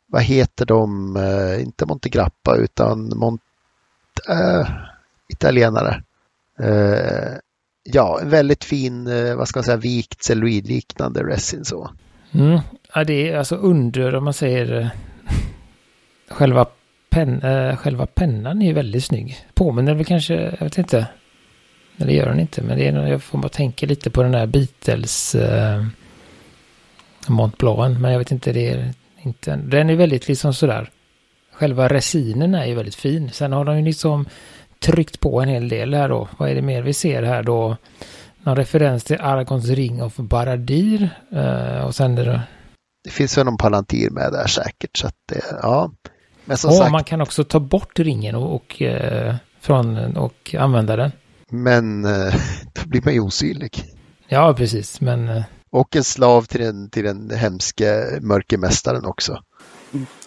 vad 0.06 0.22
heter 0.22 0.66
de, 0.66 1.16
eh, 1.16 1.62
inte 1.62 1.86
Montegrappa 1.86 2.56
utan 2.56 3.12
Mont, 3.16 3.42
eh, 4.28 4.68
italienare. 5.28 6.02
Eh, 6.58 7.38
ja, 7.82 8.20
en 8.22 8.30
väldigt 8.30 8.64
fin, 8.64 9.06
eh, 9.06 9.36
vad 9.36 9.48
ska 9.48 9.58
man 9.58 9.64
säga, 9.64 9.76
vikt 9.76 10.22
celluloidliknande 10.22 11.22
resin 11.22 11.64
så. 11.64 11.90
Mm. 12.32 12.60
Ja, 12.94 13.04
det 13.04 13.30
är 13.30 13.38
alltså 13.38 13.56
under, 13.56 14.14
om 14.14 14.24
man 14.24 14.34
säger, 14.34 14.80
eh, 14.80 14.88
själva, 16.28 16.66
pen, 17.10 17.42
eh, 17.42 17.76
själva 17.76 18.06
pennan 18.06 18.62
är 18.62 18.66
ju 18.66 18.72
väldigt 18.72 19.04
snygg. 19.04 19.36
Påminner 19.54 19.94
väl 19.94 20.04
kanske, 20.04 20.34
jag 20.34 20.64
vet 20.64 20.78
inte. 20.78 21.06
Nej, 21.96 22.06
det 22.06 22.14
gör 22.14 22.26
den 22.26 22.40
inte, 22.40 22.62
men 22.62 22.78
det 22.78 22.88
är, 22.88 23.06
jag 23.06 23.22
får 23.22 23.38
bara 23.38 23.48
tänka 23.48 23.86
lite 23.86 24.10
på 24.10 24.22
den 24.22 24.34
här 24.34 24.46
Beatles 24.46 25.34
eh, 25.34 25.84
Mont 27.28 27.58
Blanc, 27.58 27.98
men 27.98 28.12
jag 28.12 28.18
vet 28.18 28.30
inte, 28.30 28.52
det 28.52 28.68
är 28.68 28.94
inte, 29.22 29.56
den 29.56 29.90
är 29.90 29.94
väldigt 29.94 30.28
liksom 30.28 30.54
sådär. 30.54 30.90
Själva 31.52 31.88
resinen 31.88 32.54
är 32.54 32.66
ju 32.66 32.74
väldigt 32.74 32.94
fin. 32.94 33.30
Sen 33.30 33.52
har 33.52 33.64
de 33.64 33.78
ju 33.78 33.84
liksom 33.84 34.26
tryckt 34.78 35.20
på 35.20 35.40
en 35.40 35.48
hel 35.48 35.68
del 35.68 35.94
här 35.94 36.08
då. 36.08 36.28
Vad 36.38 36.50
är 36.50 36.54
det 36.54 36.62
mer 36.62 36.82
vi 36.82 36.92
ser 36.92 37.22
här 37.22 37.42
då? 37.42 37.76
Någon 38.42 38.56
referens 38.56 39.04
till 39.04 39.20
Aragons 39.20 39.68
ring 39.68 40.02
of 40.02 40.16
Baradir. 40.16 41.10
Eh, 41.32 41.84
och 41.84 41.94
sen 41.94 42.18
är 42.18 42.24
det... 42.24 42.42
Det 43.04 43.10
finns 43.10 43.38
väl 43.38 43.44
någon 43.44 43.56
palantir 43.56 44.10
med 44.10 44.32
där 44.32 44.46
säkert, 44.46 44.96
så 44.96 45.06
att 45.06 45.16
det, 45.28 45.42
ja. 45.62 45.90
Men 46.44 46.56
som 46.56 46.70
Åh, 46.70 46.78
sagt, 46.78 46.92
man 46.92 47.04
kan 47.04 47.20
också 47.20 47.44
ta 47.44 47.60
bort 47.60 47.98
ringen 47.98 48.34
och, 48.34 48.54
och, 48.54 48.82
eh, 48.82 49.34
från, 49.60 50.16
och 50.16 50.54
använda 50.58 50.96
den. 50.96 51.12
men 51.50 52.04
eh, 52.04 52.34
då 52.74 52.88
blir 52.88 53.02
man 53.04 53.14
ju 53.14 53.20
osynlig. 53.20 53.84
Ja, 54.28 54.54
precis. 54.54 55.00
Men 55.00 55.28
eh, 55.28 55.42
Och 55.70 55.96
en 55.96 56.04
slav 56.04 56.42
till 56.42 56.60
den, 56.60 56.90
till 56.90 57.04
den 57.04 57.30
hemske 57.30 58.18
mörkermästaren 58.20 59.04
också. 59.04 59.42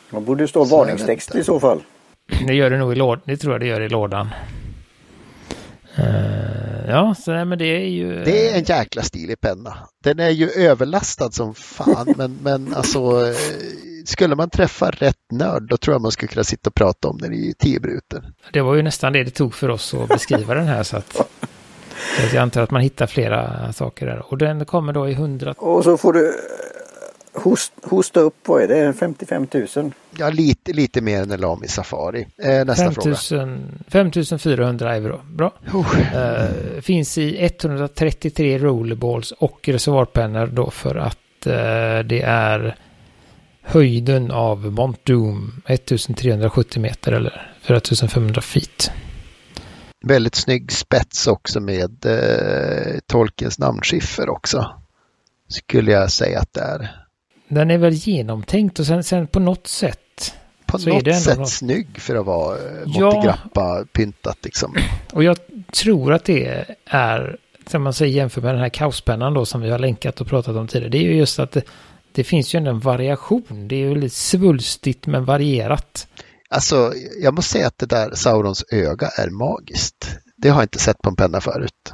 Man 0.09 0.25
borde 0.25 0.47
stå 0.47 0.65
Så 0.65 0.77
varningstext 0.77 1.35
i 1.35 1.43
så 1.43 1.59
fall. 1.59 1.83
det 2.47 2.53
gör 2.53 2.69
det 2.69 2.77
nog 2.77 2.91
i 2.93 2.95
lådan. 2.95 3.21
Det 3.25 3.37
tror 3.37 3.53
jag 3.53 3.61
det 3.61 3.67
gör 3.67 3.81
i 3.81 3.89
lådan. 3.89 4.29
Eh, 5.95 6.85
ja, 6.89 7.15
så 7.19 7.31
nej, 7.31 7.45
men 7.45 7.57
det 7.57 7.65
är 7.65 7.87
ju... 7.89 8.23
Det 8.23 8.49
är 8.49 8.57
en 8.57 8.63
jäkla 8.63 9.01
stilig 9.01 9.41
penna. 9.41 9.77
Den 10.03 10.19
är 10.19 10.29
ju 10.29 10.49
överlastad 10.49 11.31
som 11.31 11.53
fan, 11.55 12.13
men, 12.17 12.37
men 12.41 12.73
alltså 12.75 12.99
skulle 14.05 14.35
man 14.35 14.49
träffa 14.49 14.91
rätt 14.91 15.31
nörd 15.31 15.63
då 15.63 15.77
tror 15.77 15.93
jag 15.93 16.01
man 16.01 16.11
skulle 16.11 16.27
kunna 16.27 16.43
sitta 16.43 16.69
och 16.69 16.75
prata 16.75 17.07
om 17.07 17.17
den 17.17 17.33
i 17.33 17.53
tio 17.59 17.79
minuter. 17.79 18.23
Det 18.51 18.61
var 18.61 18.75
ju 18.75 18.81
nästan 18.81 19.13
det 19.13 19.23
det 19.23 19.31
tog 19.31 19.53
för 19.53 19.69
oss 19.69 19.93
att 19.93 20.07
beskriva 20.07 20.53
den 20.53 20.67
här. 20.67 20.83
Så 20.83 20.97
att, 20.97 21.17
jag 22.33 22.41
antar 22.41 22.61
att 22.61 22.71
man 22.71 22.81
hittar 22.81 23.07
flera 23.07 23.73
saker 23.73 24.05
där. 24.05 24.31
Och 24.31 24.37
den 24.37 24.65
kommer 24.65 24.93
då 24.93 25.09
i 25.09 25.11
100... 25.13 25.53
Och 25.57 25.83
så 25.83 25.97
får 25.97 26.13
du 26.13 26.27
eh, 26.27 27.41
host, 27.41 27.73
hosta 27.83 28.19
upp, 28.19 28.35
vad 28.45 28.61
är 28.61 28.67
det, 28.67 28.93
55 28.93 29.47
000? 29.75 29.91
Ja, 30.17 30.29
lite, 30.29 30.73
lite 30.73 31.01
mer 31.01 31.21
än 31.21 31.31
en 31.31 31.41
Lami 31.41 31.67
Safari. 31.67 32.27
Eh, 32.37 32.65
nästa 32.65 32.91
fråga. 32.91 33.15
5000 33.15 33.81
5400 33.87 34.95
euro. 34.95 35.21
Bra. 35.25 35.53
Oh, 35.73 36.15
Eh, 36.15 36.81
finns 36.81 37.17
i 37.17 37.45
133 37.45 38.57
rollerballs 38.57 39.31
och 39.31 39.59
reservoarpennor 39.63 40.47
då 40.47 40.69
för 40.69 40.95
att 40.95 41.45
eh, 41.45 41.99
det 42.05 42.21
är 42.25 42.75
höjden 43.63 44.31
av 44.31 44.71
Mont 44.71 45.05
Doom 45.05 45.61
1370 45.65 46.81
meter 46.81 47.11
eller 47.11 47.51
4500 47.61 48.41
feet. 48.41 48.91
väldigt 50.05 50.35
snygg 50.35 50.71
spets 50.71 51.27
också 51.27 51.59
med 51.59 52.05
eh, 52.05 52.99
Tolkiens 53.07 53.59
namnskiffer 53.59 54.29
också. 54.29 54.69
Skulle 55.49 55.91
jag 55.91 56.11
säga 56.11 56.39
att 56.39 56.53
det 56.53 56.61
är. 56.61 56.95
Den 57.47 57.71
är 57.71 57.77
väl 57.77 57.93
genomtänkt 57.93 58.79
och 58.79 58.85
sen, 58.85 59.03
sen 59.03 59.27
på 59.27 59.39
något 59.39 59.67
sätt 59.67 60.33
På 60.65 60.79
Så 60.79 60.89
är 60.89 60.93
något 60.93 61.15
sätt 61.21 61.37
något- 61.39 61.49
snygg 61.49 61.87
för 62.01 62.15
att 62.15 62.25
vara 62.25 62.57
eh. 62.57 62.63
Montegrappa 62.85 63.85
pyntat 63.93 64.37
liksom. 64.43 64.75
Och 65.13 65.23
jag 65.23 65.37
tror 65.71 66.13
att 66.13 66.25
det 66.25 66.65
är, 66.85 67.37
som 67.67 67.83
man 67.83 67.93
säger 67.93 68.13
jämför 68.17 68.41
med 68.41 68.53
den 68.53 68.61
här 68.61 68.69
kaospennan 68.69 69.33
då 69.33 69.45
som 69.45 69.61
vi 69.61 69.69
har 69.69 69.79
länkat 69.79 70.21
och 70.21 70.27
pratat 70.27 70.55
om 70.55 70.67
tidigare. 70.67 70.89
Det 70.91 70.97
är 70.97 71.01
ju 71.03 71.15
just 71.15 71.39
att 71.39 71.51
det, 71.51 71.61
det 72.15 72.23
finns 72.23 72.55
ju 72.55 72.57
ändå 72.57 72.71
en 72.71 72.79
variation. 72.79 73.67
Det 73.67 73.75
är 73.75 73.79
ju 73.79 73.95
lite 73.95 74.15
svulstigt 74.15 75.07
men 75.07 75.25
varierat. 75.25 76.07
Alltså, 76.49 76.93
jag 77.21 77.33
måste 77.33 77.51
säga 77.51 77.67
att 77.67 77.77
det 77.77 77.85
där 77.85 78.11
Saurons 78.15 78.65
öga 78.71 79.07
är 79.07 79.29
magiskt. 79.29 80.17
Det 80.37 80.49
har 80.49 80.55
jag 80.61 80.63
inte 80.63 80.79
sett 80.79 81.01
på 81.01 81.09
en 81.09 81.15
penna 81.15 81.41
förut. 81.41 81.93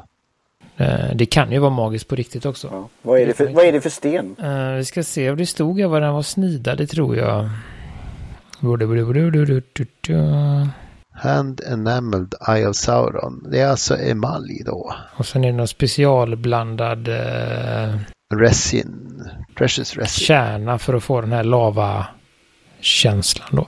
Eh, 0.78 1.16
Det 1.16 1.26
kan 1.26 1.52
ju 1.52 1.60
vara 1.60 1.72
magiskt 1.72 2.08
på 2.08 2.16
riktigt 2.16 2.46
också. 2.46 2.68
Ja. 2.72 2.90
Vad, 3.02 3.20
är 3.20 3.26
det 3.26 3.34
för, 3.34 3.48
vad 3.54 3.66
är 3.66 3.72
det 3.72 3.82
för 3.82 3.90
sten? 3.90 4.36
Eh, 4.40 4.72
vi 4.74 4.86
ska 4.86 5.04
se, 5.04 5.32
och 5.32 5.38
det 5.38 5.46
stod 5.46 5.80
jag 5.80 5.90
var 5.90 6.02
den 6.02 6.14
var 6.14 6.22
snidad, 6.22 6.78
det 6.78 6.88
tror 6.88 7.18
jag. 7.18 7.50
Hand 11.12 11.62
enameled 11.68 12.34
Eye 12.50 12.68
of 12.68 12.76
Sauron. 12.76 13.48
Det 13.52 13.60
är 13.60 13.68
alltså 13.68 13.98
emalj 13.98 14.64
då. 14.66 14.94
Och 15.18 15.26
sen 15.26 15.44
är 15.44 15.48
det 15.52 15.58
någon 15.58 15.68
specialblandad 15.68 17.08
eh, 17.08 17.96
Resin. 18.36 19.30
Precious 19.56 19.98
resin. 19.98 20.26
kärna 20.26 20.80
för 20.80 20.94
att 20.94 21.04
få 21.04 21.22
den 21.22 21.32
här 21.32 21.44
lava-känslan 21.44 23.48
då. 23.52 23.68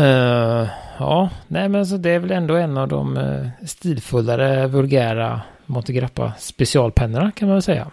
Eh, 0.00 0.68
ja, 0.98 1.30
nej 1.48 1.68
men 1.68 1.86
så 1.86 1.96
det 1.96 2.10
är 2.10 2.18
väl 2.18 2.30
ändå 2.30 2.54
en 2.54 2.76
av 2.76 2.88
de 2.88 3.16
eh, 3.16 3.46
stilfullare, 3.66 4.66
vulgära 4.66 5.40
Montegrappa 5.66 6.32
specialpennorna 6.38 7.30
kan 7.30 7.48
man 7.48 7.54
väl 7.54 7.62
säga. 7.62 7.86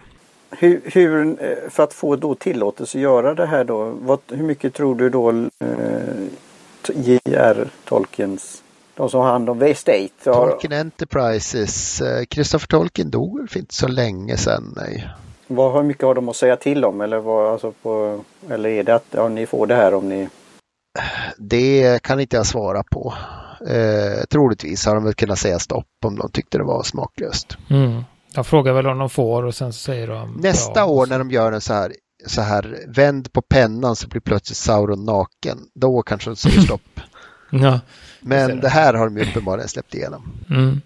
Hur, 0.50 0.80
hur, 0.84 1.26
eh, 1.26 1.70
för 1.70 1.82
att 1.82 1.92
få 1.92 2.16
då 2.16 2.34
tillåtelse 2.34 2.98
att 2.98 3.02
göra 3.02 3.34
det 3.34 3.46
här 3.46 3.64
då, 3.64 3.94
vad, 4.00 4.18
hur 4.28 4.44
mycket 4.44 4.74
tror 4.74 4.94
du 4.94 5.10
då 5.10 5.48
J.R. 6.94 7.68
Tolkiens, 7.84 8.62
de 8.94 9.10
som 9.10 9.20
har 9.20 9.30
hand 9.30 9.50
om 9.50 9.62
Estate, 9.62 10.08
Tolkien 10.24 10.72
Enterprises. 10.72 12.02
Christopher 12.30 12.66
Tolkien 12.66 13.10
dog 13.10 13.50
för 13.50 13.58
inte 13.58 13.74
så 13.74 13.88
länge 13.88 14.36
sedan. 14.36 14.74
Nej. 14.76 15.08
Vad, 15.48 15.72
hur 15.72 15.82
mycket 15.82 16.02
har 16.04 16.14
de 16.14 16.28
att 16.28 16.36
säga 16.36 16.56
till 16.56 16.84
om? 16.84 17.00
Eller, 17.00 17.18
vad, 17.18 17.52
alltså 17.52 17.72
på, 17.72 18.20
eller 18.50 18.68
är 18.68 18.84
det 18.84 18.94
att 18.94 19.06
ja, 19.10 19.28
ni 19.28 19.46
får 19.46 19.66
det 19.66 19.74
här 19.74 19.94
om 19.94 20.08
ni... 20.08 20.28
Det 21.38 22.02
kan 22.02 22.20
inte 22.20 22.36
jag 22.36 22.46
svara 22.46 22.82
på. 22.82 23.14
Eh, 23.66 24.24
troligtvis 24.30 24.86
har 24.86 24.94
de 24.94 25.04
väl 25.04 25.14
kunnat 25.14 25.38
säga 25.38 25.58
stopp 25.58 25.86
om 26.04 26.18
de 26.18 26.30
tyckte 26.30 26.58
det 26.58 26.64
var 26.64 26.82
smaklöst. 26.82 27.56
Mm. 27.70 28.02
De 28.34 28.44
frågar 28.44 28.72
väl 28.72 28.86
om 28.86 28.98
de 28.98 29.10
får 29.10 29.42
och 29.42 29.54
sen 29.54 29.72
säger 29.72 30.08
de 30.08 30.40
Nästa 30.42 30.80
ja, 30.80 30.86
år 30.86 31.06
när 31.06 31.18
de 31.18 31.30
gör 31.30 31.52
en 31.52 31.60
så 31.60 31.74
här, 31.74 31.92
så 32.26 32.40
här 32.42 32.78
vänd 32.86 33.32
på 33.32 33.42
pennan 33.42 33.96
så 33.96 34.08
blir 34.08 34.20
plötsligt 34.20 34.56
Sauron 34.56 35.04
naken. 35.04 35.58
Då 35.74 36.02
kanske 36.02 36.30
de 36.30 36.36
säger 36.36 36.60
stopp. 36.60 36.80
Ja. 37.50 37.80
Men 38.20 38.48
det 38.48 38.54
det. 38.54 38.68
här 38.68 38.94
har 38.94 39.04
de 39.04 39.16
ju 39.16 39.22
uppenbarligen 39.22 39.68
släppt 39.68 39.94
igenom. 39.94 40.32
Mm. 40.50 40.80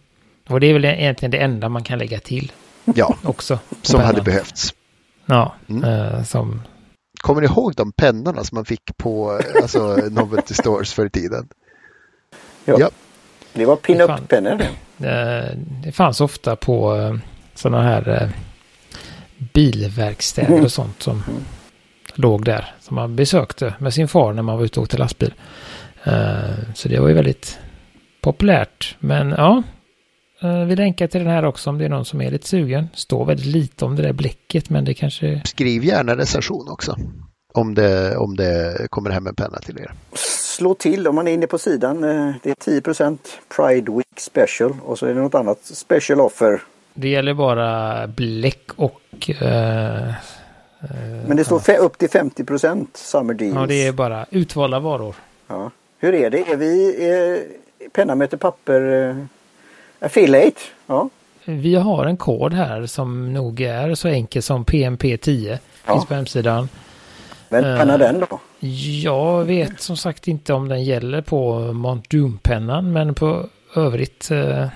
Och 0.48 0.60
det 0.60 0.66
är 0.66 0.72
väl 0.72 0.84
egentligen 0.84 1.30
det 1.30 1.38
enda 1.38 1.68
man 1.68 1.82
kan 1.82 1.98
lägga 1.98 2.18
till 2.18 2.52
Ja, 2.84 3.16
också. 3.24 3.58
som 3.82 4.00
hade 4.00 4.12
pennan. 4.12 4.24
behövts. 4.24 4.74
Ja, 5.26 5.54
Mm. 5.68 5.84
eh, 5.84 6.22
som... 6.24 6.62
Kommer 7.20 7.40
ni 7.40 7.46
ihåg 7.46 7.74
de 7.76 7.92
pennorna 7.92 8.44
som 8.44 8.56
man 8.56 8.64
fick 8.64 8.96
på 8.96 9.38
eh, 9.38 9.62
alltså, 9.62 9.96
Novelty 10.10 10.54
Stores 10.54 10.92
förr 10.92 11.06
i 11.06 11.10
tiden? 11.10 11.48
Ja. 12.64 12.76
Ja. 12.78 12.90
Det 13.52 13.64
var 13.64 13.76
pin-up-pennor 13.76 14.58
det. 14.96 15.08
Eh, 15.08 15.56
det 15.84 15.92
fanns 15.92 16.20
ofta 16.20 16.56
på 16.56 16.96
eh, 16.96 17.14
sådana 17.54 17.82
här 17.82 18.30
bilverkstäder 19.52 20.48
Mm. 20.52 20.64
och 20.64 20.72
sånt 20.72 21.02
som 21.02 21.22
låg 22.14 22.44
där. 22.44 22.74
Som 22.80 22.94
man 22.94 23.16
besökte 23.16 23.74
med 23.78 23.94
sin 23.94 24.08
far 24.08 24.32
när 24.32 24.42
man 24.42 24.56
var 24.58 24.64
ute 24.64 24.80
och 24.80 24.84
åkte 24.84 24.96
lastbil. 24.98 25.34
Så 26.74 26.88
det 26.88 27.00
var 27.00 27.08
ju 27.08 27.14
väldigt 27.14 27.58
populärt. 28.20 28.96
Men 28.98 29.30
ja, 29.30 29.62
vi 30.68 30.76
länkar 30.76 31.06
till 31.06 31.20
den 31.24 31.30
här 31.30 31.44
också 31.44 31.70
om 31.70 31.78
det 31.78 31.84
är 31.84 31.88
någon 31.88 32.04
som 32.04 32.20
är 32.20 32.30
lite 32.30 32.48
sugen. 32.48 32.88
Står 32.94 33.24
väldigt 33.24 33.46
lite 33.46 33.84
om 33.84 33.96
det 33.96 34.02
där 34.02 34.12
bläcket 34.12 34.70
men 34.70 34.84
det 34.84 34.94
kanske... 34.94 35.42
Skriv 35.44 35.84
gärna 35.84 36.16
recension 36.16 36.68
också. 36.68 36.96
Om 37.54 37.74
det, 37.74 38.16
om 38.16 38.36
det 38.36 38.86
kommer 38.90 39.10
hem 39.10 39.26
en 39.26 39.34
penna 39.34 39.58
till 39.58 39.78
er. 39.78 39.92
Slå 40.56 40.74
till 40.74 41.06
om 41.08 41.14
man 41.14 41.28
är 41.28 41.32
inne 41.32 41.46
på 41.46 41.58
sidan. 41.58 42.04
eh, 42.04 42.34
Det 42.42 42.50
är 42.50 42.80
10% 42.80 43.18
Pride 43.56 43.92
Week 43.92 44.20
Special 44.20 44.72
och 44.84 44.98
så 44.98 45.06
är 45.06 45.14
det 45.14 45.20
något 45.20 45.34
annat 45.34 45.58
special 45.64 46.20
offer. 46.20 46.62
Det 46.94 47.08
gäller 47.08 47.34
bara 47.34 48.06
bläck 48.06 48.70
och... 48.76 49.30
eh, 49.42 50.12
Men 51.26 51.36
det 51.36 51.44
står 51.44 51.58
fe- 51.58 51.76
upp 51.76 51.98
till 51.98 52.10
50 52.10 52.44
Summer 52.94 53.34
Deals. 53.34 53.54
ja, 53.54 53.66
det 53.66 53.86
är 53.86 53.92
bara 53.92 54.26
utvalda 54.30 54.78
varor. 54.80 55.14
Ja. 55.48 55.70
Hur 55.98 56.14
är 56.14 56.30
det? 56.30 56.38
Är 56.38 56.56
vi 56.56 56.96
eh, 57.10 57.88
penna 57.92 58.14
möter 58.14 58.36
papper 58.36 59.08
eh, 59.08 59.16
Affiliate, 60.02 60.60
ja. 60.86 61.08
Vi 61.44 61.74
har 61.74 62.06
en 62.06 62.16
kod 62.16 62.54
här 62.54 62.86
som 62.86 63.32
nog 63.32 63.60
är 63.60 63.94
så 63.94 64.08
enkel 64.08 64.42
som 64.42 64.64
PMP10. 64.64 65.58
Ja. 65.86 65.92
Finns 65.94 66.06
på 66.06 66.14
hemsidan. 66.14 66.68
Vem 67.48 67.64
Eh. 67.64 67.98
den 67.98 68.20
då? 68.30 68.40
Jag 69.02 69.44
vet 69.44 69.80
som 69.80 69.96
sagt 69.96 70.28
inte 70.28 70.52
om 70.52 70.68
den 70.68 70.84
gäller 70.84 71.20
på 71.20 71.58
Mount 71.72 72.16
Doom-pennan 72.16 72.92
men 72.92 73.14
på 73.14 73.48
övrigt 73.76 74.30
eh, 74.30 74.66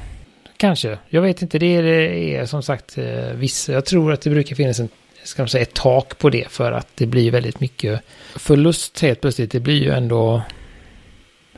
kanske. 0.56 0.98
Jag 1.08 1.22
vet 1.22 1.42
inte, 1.42 1.58
det 1.58 1.76
är, 1.76 1.82
det 1.82 2.36
är 2.36 2.46
som 2.46 2.62
sagt 2.62 2.98
eh, 2.98 3.04
vissa. 3.34 3.72
Jag 3.72 3.84
tror 3.84 4.12
att 4.12 4.20
det 4.20 4.30
brukar 4.30 4.56
finnas 4.56 4.80
en, 4.80 4.88
ska 5.24 5.42
man 5.42 5.48
säga, 5.48 5.62
ett 5.62 5.74
tak 5.74 6.18
på 6.18 6.30
det 6.30 6.48
för 6.48 6.72
att 6.72 6.88
det 6.94 7.06
blir 7.06 7.30
väldigt 7.30 7.60
mycket 7.60 8.00
förlust 8.36 9.00
helt 9.02 9.20
plötsligt. 9.20 9.50
Det 9.50 9.60
blir 9.60 9.82
ju 9.82 9.90
ändå 9.90 10.42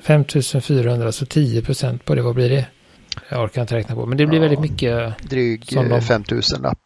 5400 0.00 1.12
så 1.12 1.26
10 1.26 1.62
procent 1.62 2.04
på 2.04 2.14
det. 2.14 2.22
Vad 2.22 2.34
blir 2.34 2.50
det? 2.50 2.64
Jag 3.28 3.42
orkar 3.44 3.60
inte 3.62 3.75
räkna 3.75 3.94
på 3.94 4.06
men 4.06 4.18
det 4.18 4.26
blir 4.26 4.38
Ja. 4.38 4.42
väldigt 4.42 4.60
mycket. 4.60 5.18
Dryg 5.30 5.64
Som 5.72 5.88
de- 5.88 5.94
eh, 5.94 6.00
5000 6.00 6.62
lapp 6.62 6.78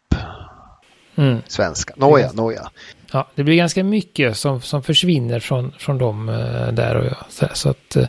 Mm. 1.15 1.37
svenska. 1.47 1.93
Nåja, 1.97 2.31
nåja. 2.33 2.69
Ja, 3.11 3.27
det 3.35 3.43
blir 3.43 3.55
ganska 3.55 3.83
mycket 3.83 4.37
som, 4.37 4.61
som 4.61 4.83
försvinner 4.83 5.39
från, 5.39 5.71
från 5.79 5.97
dem 5.97 6.29
eh, 6.29 6.67
där 6.73 6.95
och 6.95 7.05
jag. 7.05 7.17
Så, 7.29 7.47
så 7.53 7.69
att, 7.69 7.95
eh, 7.95 8.07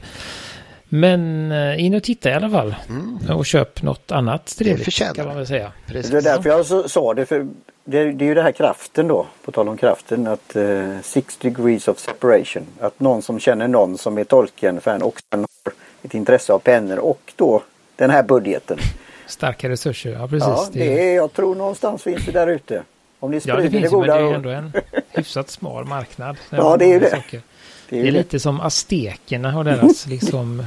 men 0.88 1.52
eh, 1.52 1.84
in 1.84 1.94
och 1.94 2.02
titta 2.02 2.30
i 2.30 2.32
alla 2.32 2.50
fall. 2.50 2.74
Mm. 2.88 3.18
Och 3.38 3.46
köp 3.46 3.82
något 3.82 4.12
annat 4.12 4.56
trevligt 4.58 4.84
förtjänar 4.84 5.14
kan 5.14 5.26
man 5.26 5.36
väl 5.36 5.46
säga. 5.46 5.72
Precis. 5.86 6.10
Det 6.10 6.18
är 6.18 6.22
därför 6.22 6.50
jag 6.50 6.66
så- 6.66 6.88
sa 6.88 7.14
det. 7.14 7.26
För 7.26 7.38
det, 7.84 8.12
det 8.12 8.24
är 8.24 8.28
ju 8.28 8.34
det 8.34 8.42
här 8.42 8.52
kraften 8.52 9.08
då. 9.08 9.26
På 9.44 9.52
tal 9.52 9.68
om 9.68 9.76
kraften. 9.76 10.26
Att 10.26 10.56
eh, 10.56 11.00
six 11.02 11.36
degrees 11.36 11.88
of 11.88 11.98
separation. 11.98 12.62
Att 12.80 13.00
någon 13.00 13.22
som 13.22 13.40
känner 13.40 13.68
någon 13.68 13.98
som 13.98 14.18
är 14.18 14.24
Tolkien-fan 14.24 15.02
och 15.02 15.22
sen 15.30 15.40
har 15.40 15.72
ett 16.02 16.14
intresse 16.14 16.52
av 16.52 16.58
pennor 16.58 16.98
och 16.98 17.32
då 17.36 17.62
den 17.96 18.10
här 18.10 18.22
budgeten. 18.22 18.78
Starka 19.26 19.68
resurser, 19.68 20.10
ja 20.10 20.28
precis. 20.28 20.48
Ja, 20.48 20.68
det 20.72 21.10
är, 21.10 21.16
jag 21.16 21.32
tror 21.32 21.54
någonstans 21.54 22.02
finns 22.02 22.24
det 22.26 22.32
där 22.32 22.46
ute. 22.46 22.82
Om 23.20 23.30
ni 23.30 23.36
ja, 23.36 23.40
sprider 23.40 23.56
det 23.56 23.62
det, 23.62 23.70
finns 23.70 23.92
men 23.92 24.00
goda. 24.00 24.16
det 24.16 24.22
är 24.30 24.34
ändå 24.34 24.48
en 24.50 24.72
hyfsat 25.10 25.50
smal 25.50 25.84
marknad. 25.84 26.36
Ja, 26.50 26.76
det 26.76 26.92
är 26.92 27.00
det. 27.00 27.10
Saker. 27.10 27.40
det 27.40 27.42
Det 27.88 27.96
är 27.96 28.00
är 28.00 28.04
det. 28.04 28.10
lite 28.10 28.40
som 28.40 28.60
aztekerna 28.60 29.58
och 29.58 29.64
deras 29.64 30.06
liksom, 30.10 30.66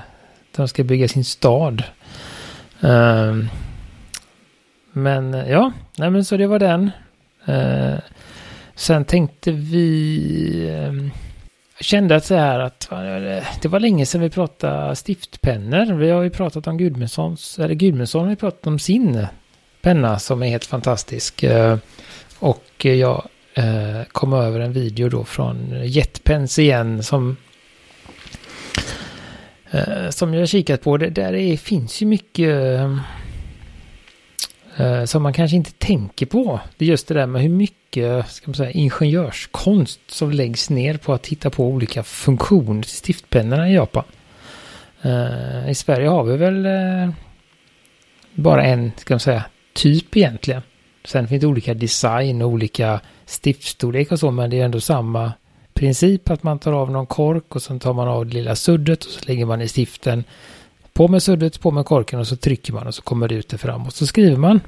de 0.56 0.68
ska 0.68 0.84
bygga 0.84 1.08
sin 1.08 1.26
stad. 1.26 1.84
Ehm, 2.82 3.48
men 4.92 5.34
ja, 5.34 5.72
nej 5.98 6.10
men 6.10 6.26
så 6.26 6.38
det 6.38 6.48
var 6.48 6.60
den. 6.60 6.92
Uh, 7.50 7.96
sen 8.76 9.06
tänkte 9.06 9.52
vi, 9.52 10.70
jag 10.70 11.10
kände 11.80 12.16
att 12.16 12.26
så 12.26 12.36
här 12.36 12.60
att 12.60 12.90
det 13.62 13.68
var 13.68 13.80
länge 13.80 14.06
sedan 14.06 14.22
vi 14.22 14.30
pratade 14.30 14.96
stiftpennor. 14.96 15.94
Vi 15.94 16.10
har 16.10 16.22
ju 16.22 16.30
pratat 16.30 16.68
om 16.68 16.78
Gudmundssons, 16.78 17.60
eller 17.60 17.74
Gudmundsson 17.74 18.24
har 18.24 18.30
ju 18.30 18.36
pratat 18.36 18.68
om 18.68 18.80
sin 18.80 19.28
penna 19.82 20.20
som 20.20 20.44
är 20.44 20.48
helt 20.48 20.66
fantastisk. 20.66 21.44
Eh, 21.44 21.78
och 22.40 22.86
jag 22.86 23.28
eh, 23.54 24.04
kom 24.12 24.34
över 24.34 24.60
en 24.60 24.74
video 24.74 25.10
då 25.10 25.24
från 25.24 25.84
Jetpens 25.86 26.60
igen 26.60 27.04
som 27.04 27.38
eh, 29.72 30.10
som 30.10 30.34
jag 30.34 30.42
har 30.42 30.48
kikat 30.48 30.82
på. 30.82 30.98
Det, 30.98 31.10
där 31.10 31.34
är, 31.34 31.58
finns 31.58 32.02
ju 32.02 32.06
mycket 32.06 32.80
eh, 34.78 35.06
som 35.06 35.24
man 35.24 35.34
kanske 35.34 35.58
inte 35.58 35.72
tänker 35.72 36.26
på. 36.26 36.60
Det 36.78 36.86
är 36.86 36.90
just 36.90 37.08
det 37.08 37.14
där 37.14 37.28
med 37.28 37.42
hur 37.42 37.50
mycket 37.50 38.30
ska 38.30 38.48
man 38.48 38.56
säga, 38.56 38.72
ingenjörskonst 38.72 40.00
som 40.08 40.32
läggs 40.32 40.70
ner 40.70 40.98
på 40.98 41.14
att 41.14 41.28
hitta 41.28 41.50
på 41.50 41.66
olika 41.66 42.04
funktioner 42.04 42.82
till 42.82 42.92
stiftpennorna 42.92 43.70
i 43.70 43.74
Japan. 43.74 44.04
Eh, 45.02 45.70
I 45.70 45.76
Sverige 45.76 46.08
har 46.08 46.24
vi 46.24 46.38
väl 46.38 46.66
eh, 46.66 47.10
bara 48.34 48.64
en, 48.64 48.92
ska 48.98 49.14
man 49.14 49.20
säga, 49.20 49.44
typ 49.74 50.18
egentligen. 50.18 50.62
Sen 51.06 51.28
finns 51.28 51.42
det 51.42 51.48
olika 51.48 51.74
design 51.74 52.42
och 52.42 52.50
olika 52.50 53.00
stiftstorlek 53.26 54.12
och 54.12 54.20
så, 54.20 54.32
men 54.32 54.50
det 54.50 54.60
är 54.60 54.66
ändå 54.66 54.80
samma 54.80 55.32
princip 55.74 56.30
att 56.30 56.44
man 56.44 56.60
tar 56.60 56.74
av 56.74 56.92
någon 56.92 57.06
kork 57.06 57.56
och 57.56 57.62
sen 57.62 57.80
tar 57.80 57.94
man 57.94 58.08
av 58.08 58.26
det 58.26 58.34
lilla 58.34 58.56
suddet 58.56 59.04
och 59.04 59.12
så 59.12 59.20
lägger 59.28 59.46
man 59.46 59.62
i 59.62 59.68
stiften. 59.68 60.24
På 60.94 61.08
med 61.08 61.24
suddet, 61.24 61.62
på 61.62 61.72
med 61.72 61.86
korken 61.86 62.20
och 62.20 62.28
så 62.28 62.36
trycker 62.36 62.74
man 62.74 62.88
och 62.88 62.96
så 62.96 63.02
kommer 63.02 63.28
det 63.28 63.36
ut 63.36 63.50
det 63.50 63.58
fram 63.58 63.86
och 63.86 63.94
så 63.94 64.08
skriver 64.08 64.38
man. 64.38 64.60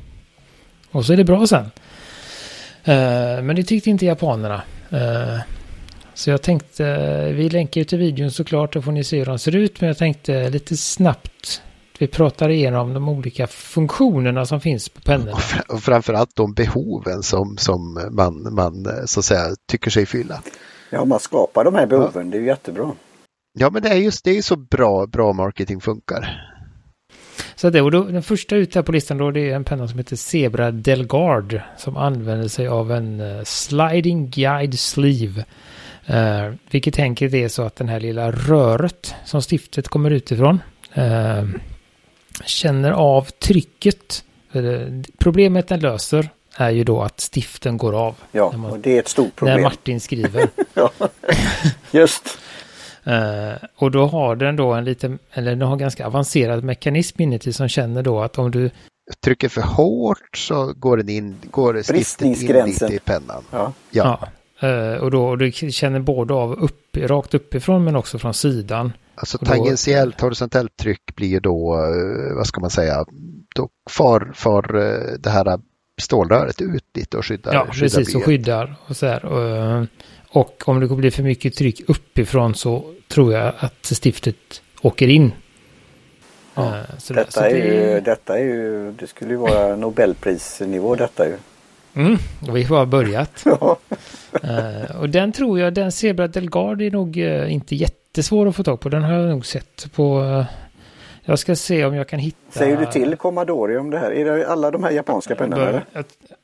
Och 0.92 1.06
så 1.06 1.14
är 1.14 1.18
det 1.18 1.24
bra 1.24 1.48
sen. 1.48 1.72
Eh, 2.84 3.42
men 3.44 3.56
det 3.56 3.64
tyckte 3.64 3.90
inte 3.90 4.06
japanerna. 4.06 4.62
Eh, 4.90 5.40
så 6.14 6.30
jag 6.30 6.42
tänkte, 6.42 6.86
eh, 6.86 7.34
vi 7.36 7.50
länkar 7.50 7.82
ju 7.82 7.86
till 7.86 7.98
videon 7.98 8.32
såklart, 8.32 8.74
då 8.74 8.82
får 8.82 8.92
ni 8.92 9.04
se 9.04 9.18
hur 9.18 9.26
de 9.26 9.40
ser 9.40 9.56
ut. 9.56 9.82
Men 9.82 9.88
jag 9.88 9.98
tänkte 9.98 10.50
lite 10.50 10.78
snabbt, 10.78 11.62
vi 12.00 12.08
pratar 12.08 12.50
igenom 12.50 12.94
de 12.94 13.10
olika 13.10 13.48
funktionerna 13.48 14.46
som 14.46 14.62
finns 14.62 14.90
på 14.90 15.02
pennorna. 15.02 15.32
Och, 15.32 15.40
fr- 15.40 15.72
och 15.72 15.84
framförallt 15.84 16.36
de 16.36 16.54
behoven 16.54 17.24
som, 17.24 17.58
som 17.58 18.08
man, 18.12 18.54
man 18.54 18.88
så 19.06 19.20
att 19.20 19.26
säga 19.26 19.46
tycker 19.72 19.92
sig 19.92 20.06
fylla. 20.06 20.42
Ja, 20.90 21.06
man 21.06 21.20
skapar 21.20 21.64
de 21.64 21.76
här 21.76 21.86
behoven. 21.86 22.30
Det 22.30 22.38
är 22.38 22.42
ju 22.42 22.48
jättebra. 22.48 22.92
Ja, 23.60 23.70
men 23.70 23.82
det 23.82 23.90
är 23.90 23.96
just 23.96 24.24
det 24.24 24.38
är 24.38 24.42
så 24.42 24.56
bra, 24.56 25.08
bra 25.08 25.34
marketing 25.34 25.82
funkar. 25.82 26.49
Så 27.60 27.70
det, 27.70 27.82
och 27.82 27.92
då, 27.92 28.04
den 28.04 28.24
första 28.24 28.56
ut 28.56 28.76
här 28.76 28.82
på 28.82 28.92
listan 28.92 29.18
då 29.18 29.32
det 29.32 29.50
är 29.50 29.56
en 29.56 29.64
penna 29.64 29.88
som 29.88 29.98
heter 29.98 30.16
Zebra 30.16 30.72
Delgard 30.72 31.62
som 31.78 31.98
använder 31.98 32.48
sig 32.48 32.68
av 32.68 32.92
en 32.92 33.20
eh, 33.20 33.44
sliding 33.44 34.30
guide 34.30 34.80
sleeve. 34.80 35.46
Uh, 36.10 36.54
vilket 36.72 37.00
enkelt 37.00 37.34
är 37.34 37.48
så 37.48 37.64
att 37.64 37.76
den 37.76 37.90
här 37.90 38.00
lilla 38.00 38.32
röret 38.32 39.16
som 39.26 39.42
stiftet 39.42 39.88
kommer 39.88 40.12
utifrån 40.12 40.62
eh, 40.94 41.46
känner 42.46 42.92
av 42.92 43.22
trycket. 43.22 44.24
Problemet 45.18 45.68
den 45.68 45.80
löser 45.80 46.30
är 46.56 46.70
ju 46.70 46.84
då 46.84 47.02
att 47.02 47.20
stiften 47.20 47.78
går 47.78 47.94
av 47.94 48.16
Ja, 48.32 48.50
när, 48.52 48.58
man, 48.58 48.72
och 48.72 48.80
det 48.80 48.96
är 48.96 49.00
ett 49.00 49.08
stort 49.08 49.26
när 49.26 49.32
problem. 49.36 49.62
Martin 49.62 50.00
skriver. 50.00 50.48
Ja. 50.74 50.92
Just. 51.92 52.40
Eh, 53.04 53.54
och 53.76 53.92
då 53.92 54.06
har 54.06 54.36
den 54.36 54.56
då 54.56 54.74
en 54.74 54.86
liten, 54.86 55.20
eller 55.32 55.52
den 55.52 55.62
har 55.62 55.72
en 55.74 55.78
ganska 55.78 56.08
avancerad 56.08 56.64
mekanism 56.64 57.22
inuti 57.22 57.54
som 57.54 57.68
känner 57.68 58.04
då 58.04 58.22
att 58.22 58.38
om 58.38 58.52
du 58.52 58.70
Trycker 59.24 59.50
för 59.50 59.62
hårt 59.62 60.38
så 60.38 60.74
går 60.74 60.98
den 60.98 61.10
in, 61.10 61.36
går 61.52 61.74
stiftet 61.84 62.22
in 62.22 62.66
lite 62.66 62.86
i 62.86 63.00
pennan. 63.00 63.44
Ja. 63.52 63.74
Ja, 63.92 64.20
Ja. 64.62 64.68
eh, 64.68 64.94
och 64.98 65.12
då 65.12 65.26
och 65.28 65.38
du 65.38 65.52
känner 65.52 66.00
både 66.00 66.34
av 66.34 66.54
upp, 66.54 66.98
rakt 66.98 67.34
uppifrån 67.34 67.84
men 67.84 67.96
också 67.96 68.20
från 68.20 68.34
sidan. 68.34 68.94
alltså 69.16 69.38
Och 69.38 69.46
då- 69.46 69.52
tangentiellt 69.52 70.22
horisontellt 70.22 70.78
tryck 70.78 71.16
blir 71.16 71.28
ju 71.28 71.40
då, 71.40 71.74
eh, 71.76 72.36
vad 72.36 72.48
ska 72.48 72.62
man 72.62 72.70
säga, 72.70 73.06
då 73.56 73.70
far, 73.90 74.32
far 74.36 74.62
det 75.18 75.30
här 75.30 75.60
stålröret 76.02 76.62
ut 76.62 76.86
lite 76.94 77.18
och 77.18 77.26
skyddar, 77.26 77.54
Ja, 77.54 77.60
skyddar 77.72 77.80
precis. 77.80 77.98
Och 78.16 78.22
blyet. 78.22 78.26
skyddar 78.26 78.76
och 78.88 78.98
så 78.98 79.06
här. 79.06 79.26
Och, 79.26 79.88
och 80.32 80.64
om 80.66 80.80
det 80.80 80.88
blir 80.88 81.12
för 81.12 81.24
mycket 81.24 81.56
tryck 81.56 81.82
uppifrån 81.90 82.56
så 82.56 82.94
tror 83.08 83.34
jag 83.34 83.54
att 83.60 83.86
stiftet 84.04 84.62
åker 84.82 85.08
in. 85.08 85.32
Ja, 86.56 86.76
Eh, 86.78 86.98
så 86.98 87.14
Detta 87.14 87.50
är, 87.50 87.54
det- 87.54 87.94
ju, 87.94 88.00
detta 88.02 88.38
är 88.40 88.44
ju, 88.44 88.92
det 88.92 89.08
skulle 89.08 89.32
ju 89.32 89.38
vara 89.38 89.76
Nobelprisnivå 89.76 90.96
detta 90.96 91.28
ju. 91.28 91.38
Mm, 91.94 92.18
och 92.48 92.58
vi 92.58 92.64
har 92.64 92.70
bara 92.70 92.86
börjat. 92.86 93.44
Ja. 93.62 93.78
Eh, 94.44 94.96
och 95.02 95.10
den 95.10 95.32
tror 95.32 95.60
jag, 95.60 95.74
den 95.74 95.92
Zebra 95.92 96.28
Delgard 96.28 96.82
är 96.82 96.92
nog 96.92 97.18
eh, 97.18 97.54
inte 97.54 97.76
jättesvår 97.76 98.48
att 98.48 98.56
få 98.56 98.64
tag 98.64 98.80
på. 98.80 98.90
Den 98.90 99.04
har 99.04 99.14
jag 99.14 99.30
nog 99.30 99.46
sett 99.46 99.92
på... 99.96 100.22
eh, 101.30 101.32
jag 101.32 101.40
ska 101.40 101.56
se 101.56 101.86
om 101.86 101.96
jag 101.96 102.08
kan 102.08 102.20
hitta... 102.20 102.38
Säger 102.50 102.78
du 102.78 102.86
till 102.86 103.16
Commodore 103.16 103.80
om 103.80 103.90
det 103.90 104.00
här? 104.00 104.12
Är 104.12 104.26
det 104.26 104.48
alla 104.48 104.72
de 104.72 104.84
här 104.84 104.92
japanska 104.92 105.36
pennorna? 105.36 105.82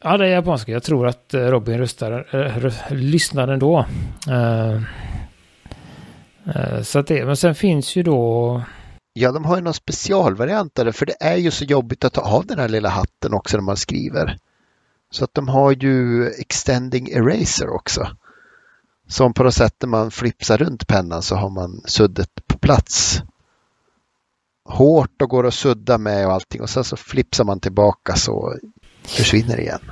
Ja, 0.04 0.18
det 0.18 0.26
är 0.26 0.32
japanska. 0.32 0.72
Jag 0.72 0.84
tror 0.84 1.08
att 1.08 1.34
eh, 1.34 1.40
Robin 1.40 1.78
röstar, 1.78 2.12
äh, 2.32 2.38
rö- 2.38 2.94
lyssnar 2.94 3.48
ändå. 3.48 3.86
Eh, 4.30 4.74
eh, 6.56 6.82
så 6.82 7.00
att 7.00 7.08
det, 7.08 7.26
men 7.26 7.38
sen 7.38 7.56
finns 7.56 7.96
ju 7.96 8.04
då... 8.04 8.62
Ja, 9.14 9.32
de 9.32 9.46
har 9.46 9.56
ju 9.56 9.62
någon 9.62 9.74
specialvariant 9.74 10.76
det, 10.76 10.94
för 10.94 11.06
det 11.06 11.16
är 11.20 11.36
ju 11.36 11.52
så 11.52 11.66
jobbigt 11.66 12.04
att 12.04 12.14
ta 12.14 12.22
av 12.22 12.46
den 12.46 12.60
här 12.60 12.68
lilla 12.68 12.90
hatten 12.90 13.34
också 13.34 13.58
när 13.58 13.64
man 13.64 13.78
skriver. 13.78 14.38
Så 15.12 15.24
att 15.24 15.34
de 15.34 15.48
har 15.48 15.72
ju 15.72 16.28
extending 16.28 17.10
eraser 17.10 17.70
också. 17.70 18.08
Som 19.08 19.34
på 19.34 19.44
något 19.44 19.54
sätt 19.54 19.76
när 19.82 19.88
man 19.88 20.12
flipsar 20.12 20.58
runt 20.58 20.88
pennan 20.88 21.22
så 21.22 21.36
har 21.36 21.50
man 21.50 21.82
suddet 21.86 22.30
på 22.48 22.58
plats. 22.58 23.22
Hårt 24.66 25.22
och 25.22 25.30
går 25.30 25.48
att 25.48 25.54
sudda 25.54 25.98
med 25.98 26.28
och 26.28 26.34
allting 26.34 26.62
och 26.62 26.70
sen 26.70 26.84
så 26.84 26.98
flipsar 26.98 27.44
man 27.44 27.60
tillbaka 27.60 28.16
så 28.16 28.56
försvinner 29.04 29.56
det 29.56 29.62
igen. 29.62 29.92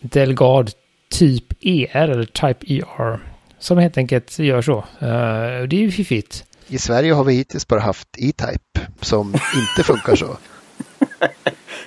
Delgard 0.00 0.70
typ 1.10 1.44
ER 1.60 2.08
eller 2.08 2.24
Type 2.24 2.66
ER. 2.74 3.20
Som 3.58 3.78
helt 3.78 3.98
enkelt 3.98 4.38
gör 4.38 4.62
så. 4.62 4.78
Eh, 4.78 5.62
det 5.68 5.76
är 5.76 5.80
ju 5.80 5.90
fiffigt. 5.90 6.44
I 6.68 6.78
Sverige 6.78 7.12
har 7.12 7.24
vi 7.24 7.34
hittills 7.34 7.68
bara 7.68 7.80
haft 7.80 8.08
E-Type 8.18 8.80
som 9.00 9.28
inte 9.54 9.82
funkar 9.84 10.16
så. 10.16 10.36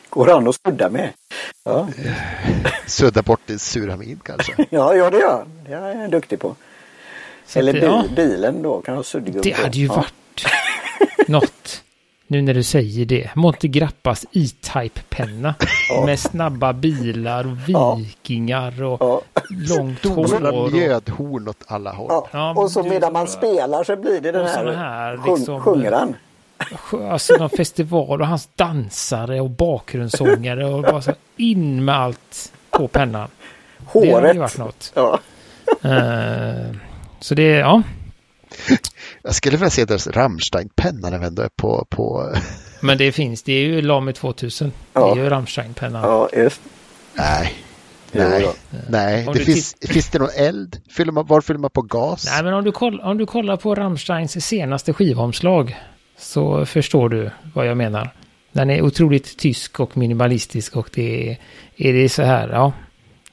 Går 0.09 0.31
an 0.31 0.47
att 0.47 0.55
sudda 0.55 0.89
med? 0.89 1.13
Ja, 1.63 1.87
Sudda 2.85 3.21
bort 3.21 3.49
i 3.49 3.59
suramin 3.59 4.19
kanske. 4.23 4.53
ja, 4.69 4.95
ja 4.95 5.09
det 5.09 5.17
gör 5.17 5.31
han. 5.31 5.51
Det 5.65 5.73
är 5.73 6.01
jag 6.01 6.11
duktig 6.11 6.39
på. 6.39 6.55
Så 7.45 7.59
Eller 7.59 7.73
att, 7.73 7.81
bil, 7.81 7.89
ja, 7.89 8.03
bilen 8.15 8.61
då 8.61 8.81
kan 8.81 8.95
ha 8.95 9.03
suddgummi 9.03 9.41
det 9.43 9.51
hade 9.51 9.77
ju 9.77 9.85
ja. 9.85 9.95
varit 9.95 10.47
något. 11.27 11.84
Nu 12.27 12.41
när 12.41 12.53
du 12.53 12.63
säger 12.63 13.05
det. 13.05 13.29
Monte 13.35 13.67
Grappas 13.67 14.25
E-Type-penna. 14.31 15.55
Ja. 15.89 16.05
Med 16.05 16.19
snabba 16.19 16.73
bilar 16.73 17.47
och 17.51 17.57
vikingar 17.99 18.83
och 18.83 18.97
Ja. 19.01 19.21
långt 19.49 19.99
Stora 19.99 20.51
hår. 20.51 20.63
Och, 20.65 20.71
mjödhorn 20.71 21.47
åt 21.47 21.63
alla 21.67 21.91
håll. 21.91 22.07
Ja. 22.09 22.27
Ja, 22.31 22.53
och 22.53 22.71
så 22.71 22.83
medan 22.83 23.13
man 23.13 23.27
spelar 23.27 23.83
så 23.83 23.95
blir 23.95 24.21
det 24.21 24.31
den 24.31 24.45
här, 24.47 24.73
här, 24.73 25.19
liksom, 25.27 25.61
sjunger 25.61 25.91
han. 25.91 26.15
alltså 27.11 27.35
någon 27.37 27.49
festival 27.49 28.21
och 28.21 28.27
hans 28.27 28.49
dansare 28.55 29.41
och 29.41 29.49
bakgrundssångare 29.49 30.65
och 30.65 30.81
bara 30.81 31.01
så 31.01 31.11
in 31.37 31.85
med 31.85 31.95
allt 31.95 32.51
på 32.69 32.87
pennan. 32.87 33.27
Det 33.93 33.99
har 33.99 34.05
ju 34.05 34.11
Håret. 34.11 34.37
varit 34.37 34.57
något. 34.57 34.91
Ja. 34.95 35.19
Eh, 35.83 36.75
så 37.19 37.35
det, 37.35 37.43
ja. 37.49 37.83
Jag 39.25 39.35
skulle 39.35 39.57
vilja 39.57 39.69
se 39.69 39.85
deras 39.85 40.07
Rammstein-penna 40.07 41.09
när 41.09 41.19
vi 41.19 41.25
ändå 41.25 41.41
är 41.41 41.49
på, 41.55 41.85
på... 41.89 42.33
Men 42.81 42.97
det 42.97 43.11
finns, 43.11 43.43
det 43.43 43.53
är 43.53 43.65
ju 43.65 43.81
Lamy 43.81 44.13
2000. 44.13 44.69
Det 44.69 44.73
Ja. 44.99 45.11
är 45.11 45.15
ju 45.15 45.29
Rammstein-pennan. 45.29 46.03
ja, 46.03 46.29
just 46.33 46.61
Nej. 47.13 47.53
Nej. 48.11 48.47
Nej. 48.89 49.25
Det 49.25 49.33
du 49.33 49.45
finns, 49.45 49.75
finns 49.81 50.09
det 50.09 50.19
någon 50.19 50.29
eld? 50.37 50.81
Fyller 50.89 51.11
man, 51.11 51.25
var 51.25 51.41
fyller 51.41 51.59
man 51.59 51.69
på 51.69 51.81
gas? 51.81 52.25
Nej, 52.31 52.43
men 52.43 52.53
om 52.53 52.63
du, 52.63 52.71
koll, 52.71 52.99
om 53.01 53.17
du 53.17 53.25
kollar 53.25 53.57
på 53.57 53.75
Rammsteins 53.75 54.45
senaste 54.45 54.93
skivomslag 54.93 55.75
så 56.17 56.65
förstår 56.65 57.09
du 57.09 57.31
vad 57.53 57.67
jag 57.67 57.77
menar. 57.77 58.09
Den 58.51 58.69
är 58.69 58.81
otroligt 58.81 59.37
tysk 59.37 59.79
och 59.79 59.97
minimalistisk 59.97 60.75
och 60.75 60.89
det 60.93 61.29
är, 61.29 61.37
är 61.89 61.93
det 61.93 62.09
så 62.09 62.23
här, 62.23 62.49
ja. 62.49 62.73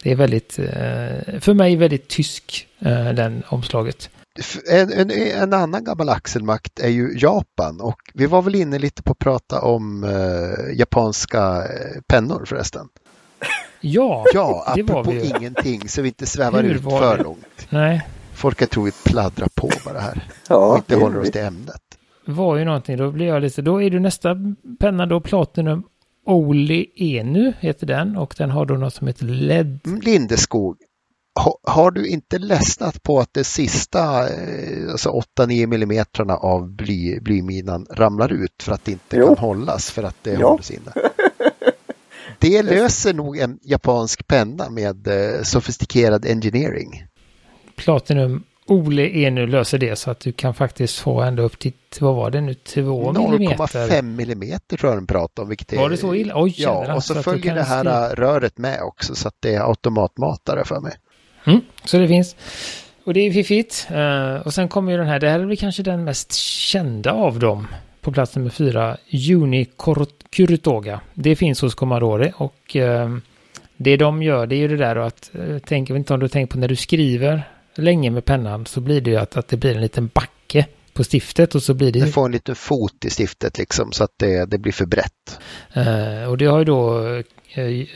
Det 0.02 0.10
är 0.10 0.16
väldigt, 0.16 0.58
eh, 0.58 1.40
för 1.40 1.54
mig 1.54 1.76
väldigt 1.76 2.08
tysk, 2.08 2.66
eh, 2.80 3.12
den 3.12 3.42
omslaget. 3.48 4.10
En, 4.70 4.92
en, 4.92 5.10
en 5.10 5.52
annan 5.52 5.84
gammal 5.84 6.08
axelmakt 6.08 6.78
är 6.80 6.88
ju 6.88 7.18
Japan 7.18 7.80
och 7.80 7.96
vi 8.14 8.26
var 8.26 8.42
väl 8.42 8.54
inne 8.54 8.78
lite 8.78 9.02
på 9.02 9.12
att 9.12 9.18
prata 9.18 9.60
om 9.60 10.04
eh, 10.04 10.78
japanska 10.78 11.64
eh, 11.64 12.00
pennor 12.06 12.44
förresten. 12.46 12.88
Ja, 13.84 14.24
Ja, 14.34 14.72
det 14.76 14.82
var 14.82 15.00
apropå 15.00 15.10
vi 15.10 15.24
ju. 15.28 15.36
ingenting 15.38 15.88
så 15.88 16.02
vi 16.02 16.08
inte 16.08 16.26
svävar 16.26 16.62
Hur 16.62 16.74
ut 16.74 16.82
för 16.82 17.16
det? 17.16 17.22
långt. 17.22 17.66
Nej, 17.70 18.06
Folk 18.34 18.60
har 18.60 18.66
tror 18.66 18.84
vi 18.84 18.90
pladdrar 19.04 19.48
på 19.54 19.70
bara 19.84 20.00
här 20.00 20.12
och 20.40 20.46
Ja, 20.48 20.76
inte 20.76 20.94
det 20.94 21.00
håller 21.00 21.20
oss 21.20 21.30
till 21.30 21.40
ämnet. 21.40 21.80
var 22.26 22.56
ju 22.56 22.64
någonting. 22.64 22.96
Då 22.96 23.10
blir 23.10 23.26
jag 23.26 23.42
lite, 23.42 23.62
då 23.62 23.82
är 23.82 23.90
du 23.90 24.00
nästa 24.00 24.36
penna 24.80 25.06
då 25.06 25.20
Platinum 25.20 25.82
Oli 26.26 26.90
Enu 26.96 27.52
heter 27.60 27.86
den 27.86 28.16
och 28.16 28.34
den 28.38 28.50
har 28.50 28.66
då 28.66 28.74
något 28.74 28.94
som 28.94 29.06
heter 29.06 29.24
LED. 29.26 29.80
Mm, 29.86 30.00
Lindeskog, 30.00 30.76
har 31.62 31.90
du 31.90 32.06
inte 32.06 32.38
ledsnat 32.38 33.02
på 33.02 33.20
att 33.20 33.28
det 33.34 33.44
sista 33.44 34.28
eh, 34.28 34.90
alltså 34.92 35.22
8-9 35.38 35.66
millimetrarna 35.66 36.36
av 36.36 36.68
bly, 36.70 37.20
blyminan 37.20 37.86
ramlar 37.90 38.32
ut 38.32 38.62
för 38.62 38.72
att 38.72 38.84
det 38.84 38.92
inte 38.92 39.16
Jo. 39.16 39.26
kan 39.26 39.36
hållas 39.38 39.90
för 39.90 40.02
att 40.02 40.16
det 40.22 40.32
Ja. 40.32 40.48
hålls 40.48 40.70
inne? 40.70 40.92
Det 42.38 42.62
löser 42.62 43.14
nog 43.14 43.38
en 43.38 43.58
japansk 43.62 44.26
penna 44.26 44.70
med 44.70 45.06
eh, 45.08 45.42
sofistikerad 45.42 46.26
engineering. 46.26 47.04
Platinum 47.76 48.42
Ole 48.66 49.08
Enu 49.08 49.46
löser 49.46 49.78
det 49.78 49.96
så 49.96 50.10
att 50.10 50.20
du 50.20 50.32
kan 50.32 50.54
faktiskt 50.54 50.98
få 50.98 51.20
ända 51.20 51.42
upp 51.42 51.58
till, 51.58 51.72
vad 52.00 52.14
var 52.14 52.30
det 52.30 52.40
nu, 52.40 52.54
2 52.54 53.12
millimeter. 53.12 53.64
0,5 53.88 54.02
millimeter 54.02 54.76
tror 54.76 54.92
jag 54.92 54.98
de 55.02 55.06
pratar 55.06 55.42
om. 55.42 55.48
Vilket 55.48 55.72
är, 55.72 55.76
Var 55.76 55.90
det 55.90 55.96
så 55.96 56.14
illa? 56.14 56.42
Oj, 56.42 56.54
Ja, 56.56 56.94
och 56.94 57.04
så, 57.04 57.14
följer 57.14 57.54
det 57.54 57.62
här 57.62 57.78
skriva. 57.80 58.14
röret 58.14 58.58
med 58.58 58.80
också 58.82 59.14
så 59.14 59.28
att 59.28 59.36
det 59.40 59.54
är 59.54 59.60
automatmatare 59.60 60.64
för 60.64 60.80
mig. 60.80 60.92
Mm, 61.44 61.60
så 61.84 61.98
det 61.98 62.08
finns. 62.08 62.36
Och 63.04 63.14
det 63.14 63.20
är 63.20 63.32
fiffigt. 63.32 63.86
Eh, 63.90 64.34
och 64.34 64.54
sen 64.54 64.68
kommer 64.68 64.92
ju 64.92 64.98
den 64.98 65.06
här, 65.06 65.20
det 65.20 65.30
här 65.30 65.40
är 65.40 65.44
väl 65.44 65.56
kanske 65.56 65.82
den 65.82 66.04
mest 66.04 66.32
kända 66.34 67.12
av 67.12 67.38
dem. 67.38 67.66
På 68.00 68.12
plats 68.12 68.36
nummer 68.36 68.50
fyra, 68.50 68.96
Juni 69.08 69.66
Kurutoga. 70.30 71.00
Det 71.14 71.36
finns 71.36 71.60
hos 71.60 71.74
Commodore 71.74 72.32
och 72.36 72.76
eh, 72.76 73.16
det 73.76 73.96
de 73.96 74.22
gör 74.22 74.46
det 74.46 74.54
är 74.54 74.58
ju 74.58 74.68
det 74.68 74.76
där 74.76 74.96
att, 74.96 75.30
eh, 75.34 75.58
tänk, 75.66 75.90
jag 75.90 75.94
vet 75.94 76.00
inte 76.00 76.14
om 76.14 76.20
du 76.20 76.28
tänker 76.28 76.52
på 76.52 76.58
när 76.58 76.68
du 76.68 76.76
skriver 76.76 77.48
länge 77.74 78.10
med 78.10 78.24
pennan 78.24 78.66
så 78.66 78.80
blir 78.80 79.00
det 79.00 79.10
ju 79.10 79.16
att, 79.16 79.36
att 79.36 79.48
det 79.48 79.56
blir 79.56 79.74
en 79.74 79.80
liten 79.80 80.10
backe 80.14 80.66
på 80.92 81.04
stiftet 81.04 81.54
och 81.54 81.62
så 81.62 81.74
blir 81.74 81.92
det 81.92 82.00
Det 82.00 82.06
får 82.06 82.26
en 82.26 82.32
liten 82.32 82.54
fot 82.54 83.04
i 83.04 83.10
stiftet 83.10 83.58
liksom 83.58 83.92
så 83.92 84.04
att 84.04 84.14
det, 84.16 84.50
det 84.50 84.58
blir 84.58 84.72
för 84.72 84.86
brett. 84.86 85.40
Eh, 85.72 86.30
och 86.30 86.38
det 86.38 86.46
har 86.46 86.58
ju 86.58 86.64
då 86.64 87.02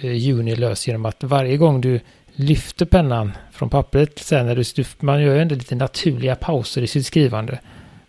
Juni 0.01 0.57
löst 0.57 0.87
genom 0.87 1.07
att 1.07 1.25
varje 1.25 1.57
gång 1.57 1.81
du 1.81 2.01
lyfter 2.37 2.87
pennan 2.87 3.33
från 3.53 3.71
pappret, 3.71 4.19
sen 4.19 4.47
när 4.47 4.57
du, 4.57 4.85
man 5.01 5.23
gör 5.23 5.35
ju 5.35 5.41
ändå 5.43 5.55
lite 5.55 5.75
naturliga 5.75 6.35
pauser 6.37 6.83
i 6.83 6.87
sitt 6.87 7.07
skrivande, 7.07 7.59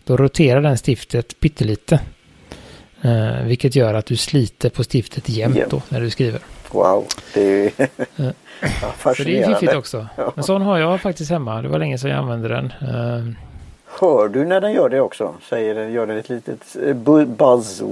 då 0.04 0.16
roterar 0.16 0.60
den 0.62 0.76
stiftet 0.76 1.40
pyttelite. 1.40 2.00
Eh, 3.02 3.42
vilket 3.44 3.76
gör 3.76 3.94
att 3.94 4.06
du 4.06 4.16
sliter 4.16 4.70
på 4.70 4.82
stiftet 4.84 5.28
jämt 5.28 5.58
då 5.70 5.82
när 5.88 6.00
du 6.00 6.10
skriver. 6.10 6.40
Wow, 6.70 7.06
det 7.34 7.40
är 7.42 7.62
ju 7.62 7.70
ja, 7.76 7.86
Så 8.16 8.24
det 8.72 8.86
är 8.86 8.90
fascinerande. 8.92 9.54
fiffigt 9.58 9.74
också. 9.74 10.06
Ja. 10.16 10.32
En 10.36 10.42
sån 10.42 10.62
har 10.62 10.78
jag 10.78 11.00
faktiskt 11.00 11.30
hemma. 11.30 11.62
Det 11.62 11.68
var 11.68 11.78
länge 11.78 11.98
sedan 11.98 12.10
jag 12.10 12.18
använde 12.18 12.48
den. 12.48 12.64
Eh, 12.66 13.32
Hör 14.00 14.28
du 14.28 14.44
när 14.44 14.60
den 14.60 14.72
gör 14.72 14.88
det 14.88 15.00
också? 15.00 15.34
Säger 15.48 15.74
den, 15.74 15.92
gör 15.92 16.06
den 16.06 16.16
ett 16.18 16.28
litet 16.28 16.76
eh, 16.86 16.94
bu- 16.94 17.26
buzz 17.36 17.82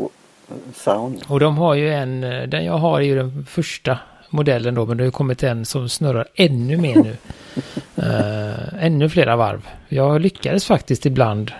sound? 0.75 1.23
Och 1.29 1.41
de 1.41 1.59
har 1.59 1.75
ju 1.75 1.93
en, 1.95 2.25
eh, 2.25 2.43
den 2.43 2.65
jag 2.65 2.79
har 2.79 3.01
är 3.01 3.05
ju 3.05 3.17
den 3.17 3.47
första 3.49 3.99
modellen 4.37 4.75
då, 4.75 4.87
men 4.87 4.97
det 4.97 5.05
har 5.05 5.11
kommit 5.11 5.43
en 5.43 5.65
som 5.65 5.89
snurrar 5.89 6.27
ännu 6.35 6.77
mer 6.77 6.97
nu. 6.97 7.17
Eh, 7.99 8.85
ännu 8.85 9.09
flera 9.09 9.37
varv. 9.37 9.69
Jag 9.89 10.21
lyckades 10.21 10.65
faktiskt 10.65 11.07
ibland 11.07 11.53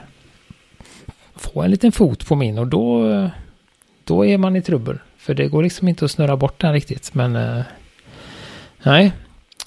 få 1.35 1.63
en 1.63 1.71
liten 1.71 1.93
fot 1.93 2.27
på 2.27 2.37
min 2.37 2.59
och 2.59 2.67
då, 2.67 3.31
då 4.05 4.27
är 4.27 4.39
man 4.39 4.57
i 4.57 4.63
trubbel. 4.63 4.99
För 5.19 5.35
det 5.35 5.47
går 5.47 5.63
liksom 5.63 5.89
inte 5.89 6.05
att 6.05 6.11
snurra 6.11 6.37
bort 6.37 6.61
den 6.61 6.73
riktigt, 6.73 7.15
men 7.15 7.37
eh, 7.37 7.63
nej. 8.83 9.13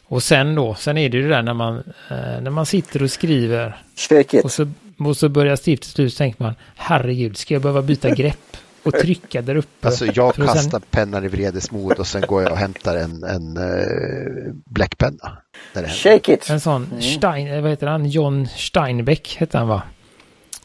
Och 0.06 0.24
sen 0.24 0.56
då, 0.56 0.76
sen 0.76 0.98
är 0.98 1.10
det 1.10 1.17
ju 1.17 1.24
det 1.24 1.30
där 1.30 1.41
när 1.41 1.54
man, 1.54 1.78
eh, 2.10 2.41
när 2.41 2.50
man 2.50 2.65
sitter 2.65 3.04
och 3.04 3.12
skriver 3.12 3.78
och 4.43 4.52
så, 4.52 4.72
och 4.98 5.17
så 5.17 5.30
börjar 5.30 5.56
stiftet 5.56 5.89
slut 5.89 6.13
så 6.13 6.17
tänker 6.17 6.43
man 6.43 6.56
herregud, 6.76 7.38
ska 7.38 7.54
jag 7.54 7.62
behöva 7.62 7.82
byta 7.82 8.10
grepp 8.10 8.58
och 8.84 8.94
trycka 8.94 9.42
där 9.42 9.56
uppe? 9.56 9.88
Alltså 9.88 10.06
jag 10.06 10.30
att 10.30 10.36
sen- 10.36 10.48
kastar 10.48 10.82
pennan 10.92 11.26
i 11.26 11.28
vredesmod 11.28 11.94
och 11.94 12.08
sen 12.08 12.22
går 12.22 12.44
jag 12.44 12.52
och 12.52 12.58
hämtar 12.58 12.96
en, 12.96 13.24
en 13.24 13.58
uh, 13.58 14.54
bläckpenna. 14.65 15.38
Shake 15.88 16.34
it. 16.34 16.50
En 16.50 16.60
sån 16.60 17.02
Stein, 17.02 17.48
eh, 17.48 17.62
vad 17.62 17.70
heter 17.70 17.88
han? 17.88 18.06
John 18.06 18.48
Steinbeck 18.48 19.36
hette 19.39 19.58
han 19.58 19.68
va? 19.68 19.82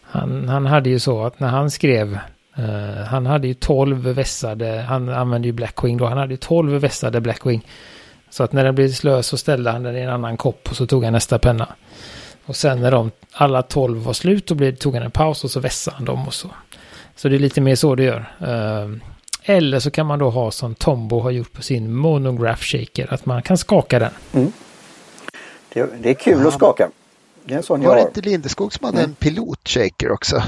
Han, 0.03 0.49
han 0.49 0.67
hade 0.67 0.91
ju 0.91 0.99
så 0.99 1.25
att 1.25 1.41
när 1.41 1.49
han 1.49 1.71
skrev, 1.71 2.19
eh, 2.57 3.05
han 3.07 3.27
hade 3.27 3.47
ju 3.49 3.55
12 3.55 3.99
vässade, 3.99 4.85
han 4.89 5.09
använde 5.09 5.49
ju 5.49 5.53
Blackwing 5.53 5.97
då, 5.97 6.07
han 6.07 6.19
hade 6.19 6.33
ju 6.33 6.37
12 6.37 6.73
vässade 6.81 7.21
Blackwing. 7.21 7.67
Så 8.31 8.45
att 8.45 8.53
när 8.53 8.65
den 8.65 8.75
blev 8.75 8.89
slö 8.93 9.23
så 9.23 9.37
ställde 9.37 9.71
han 9.71 9.83
den 9.83 9.97
i 9.97 10.01
en 10.01 10.11
annan 10.11 10.37
kopp 10.37 10.69
och 10.71 10.77
så 10.77 10.87
tog 10.87 11.05
han 11.05 11.13
nästa 11.13 11.39
penna. 11.39 11.69
Och 12.47 12.57
sen 12.57 12.81
när 12.81 12.91
de, 12.91 13.11
alla 13.33 13.63
12 13.63 13.99
var 13.99 14.13
slut 14.13 14.47
då 14.47 14.55
blev, 14.55 14.77
tog 14.77 14.95
han 14.95 15.03
en 15.03 15.11
paus 15.11 15.45
och 15.45 15.51
så 15.51 15.61
vässade 15.61 15.97
han 15.97 16.05
dem 16.05 16.27
och 16.27 16.35
så. 16.35 16.49
Så 17.17 17.29
det 17.29 17.35
är 17.37 17.39
lite 17.39 17.61
mer 17.61 17.75
så 17.75 17.95
det 17.95 18.03
gör. 18.05 18.33
Eh, 18.41 18.91
eller 19.55 19.79
så 19.79 19.91
kan 19.91 20.07
man 20.07 20.19
då 20.19 20.31
ha 20.31 20.51
som 20.51 20.75
Tombo 20.75 21.21
har 21.21 21.31
gjort 21.31 21.53
på 21.53 21.63
sin 21.63 21.95
monograph 21.95 22.63
shaker, 22.63 23.15
att 23.15 23.27
man 23.27 23.43
kan 23.43 23.59
skaka 23.59 23.99
den. 23.99 24.11
Det, 25.73 25.91
det 26.03 26.11
är 26.11 26.15
kul 26.15 26.41
Ja. 26.43 26.49
att 26.49 26.55
skaka. 26.55 26.91
Det 27.45 27.55
är 27.55 27.57
en 27.59 27.63
sån 27.63 27.83
jag 27.83 27.89
Var 27.89 27.97
det 27.97 28.03
har. 28.03 28.09
inte 28.09 28.21
Lindeskog 28.21 28.73
som 28.73 28.85
hade 28.87 29.03
en 29.03 29.15
pilotshaker 29.15 30.13
också? 30.13 30.43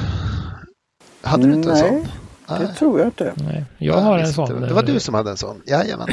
Hade 1.23 1.47
du 1.47 1.53
inte 1.55 1.69
en 1.71 1.75
Nej, 1.75 2.07
sån? 2.49 2.59
Det 2.61 2.75
tror 2.75 2.99
jag 2.99 3.09
inte. 3.09 3.33
Nej, 3.37 3.65
jag 3.79 3.95
har 3.95 4.19
en 4.19 4.33
sån. 4.33 4.61
Det 4.61 4.73
var 4.75 4.83
du 4.83 5.01
som 5.01 5.15
hade 5.15 5.31
en 5.31 5.37
sån? 5.37 5.63
Jajamän. 5.67 6.09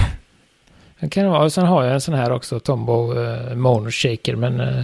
Det 1.00 1.10
kan 1.10 1.24
det 1.24 1.30
vara. 1.30 1.44
Och 1.44 1.54
sen 1.54 1.66
har 1.66 1.84
jag 1.84 1.94
en 1.94 2.02
sån 2.02 2.13
här 2.13 2.32
också, 2.32 2.60
Tombow 2.60 3.18
eh, 3.24 3.56
Mono 3.56 3.89
Shaker. 3.92 4.36
Men 4.36 4.60
eh, 4.60 4.80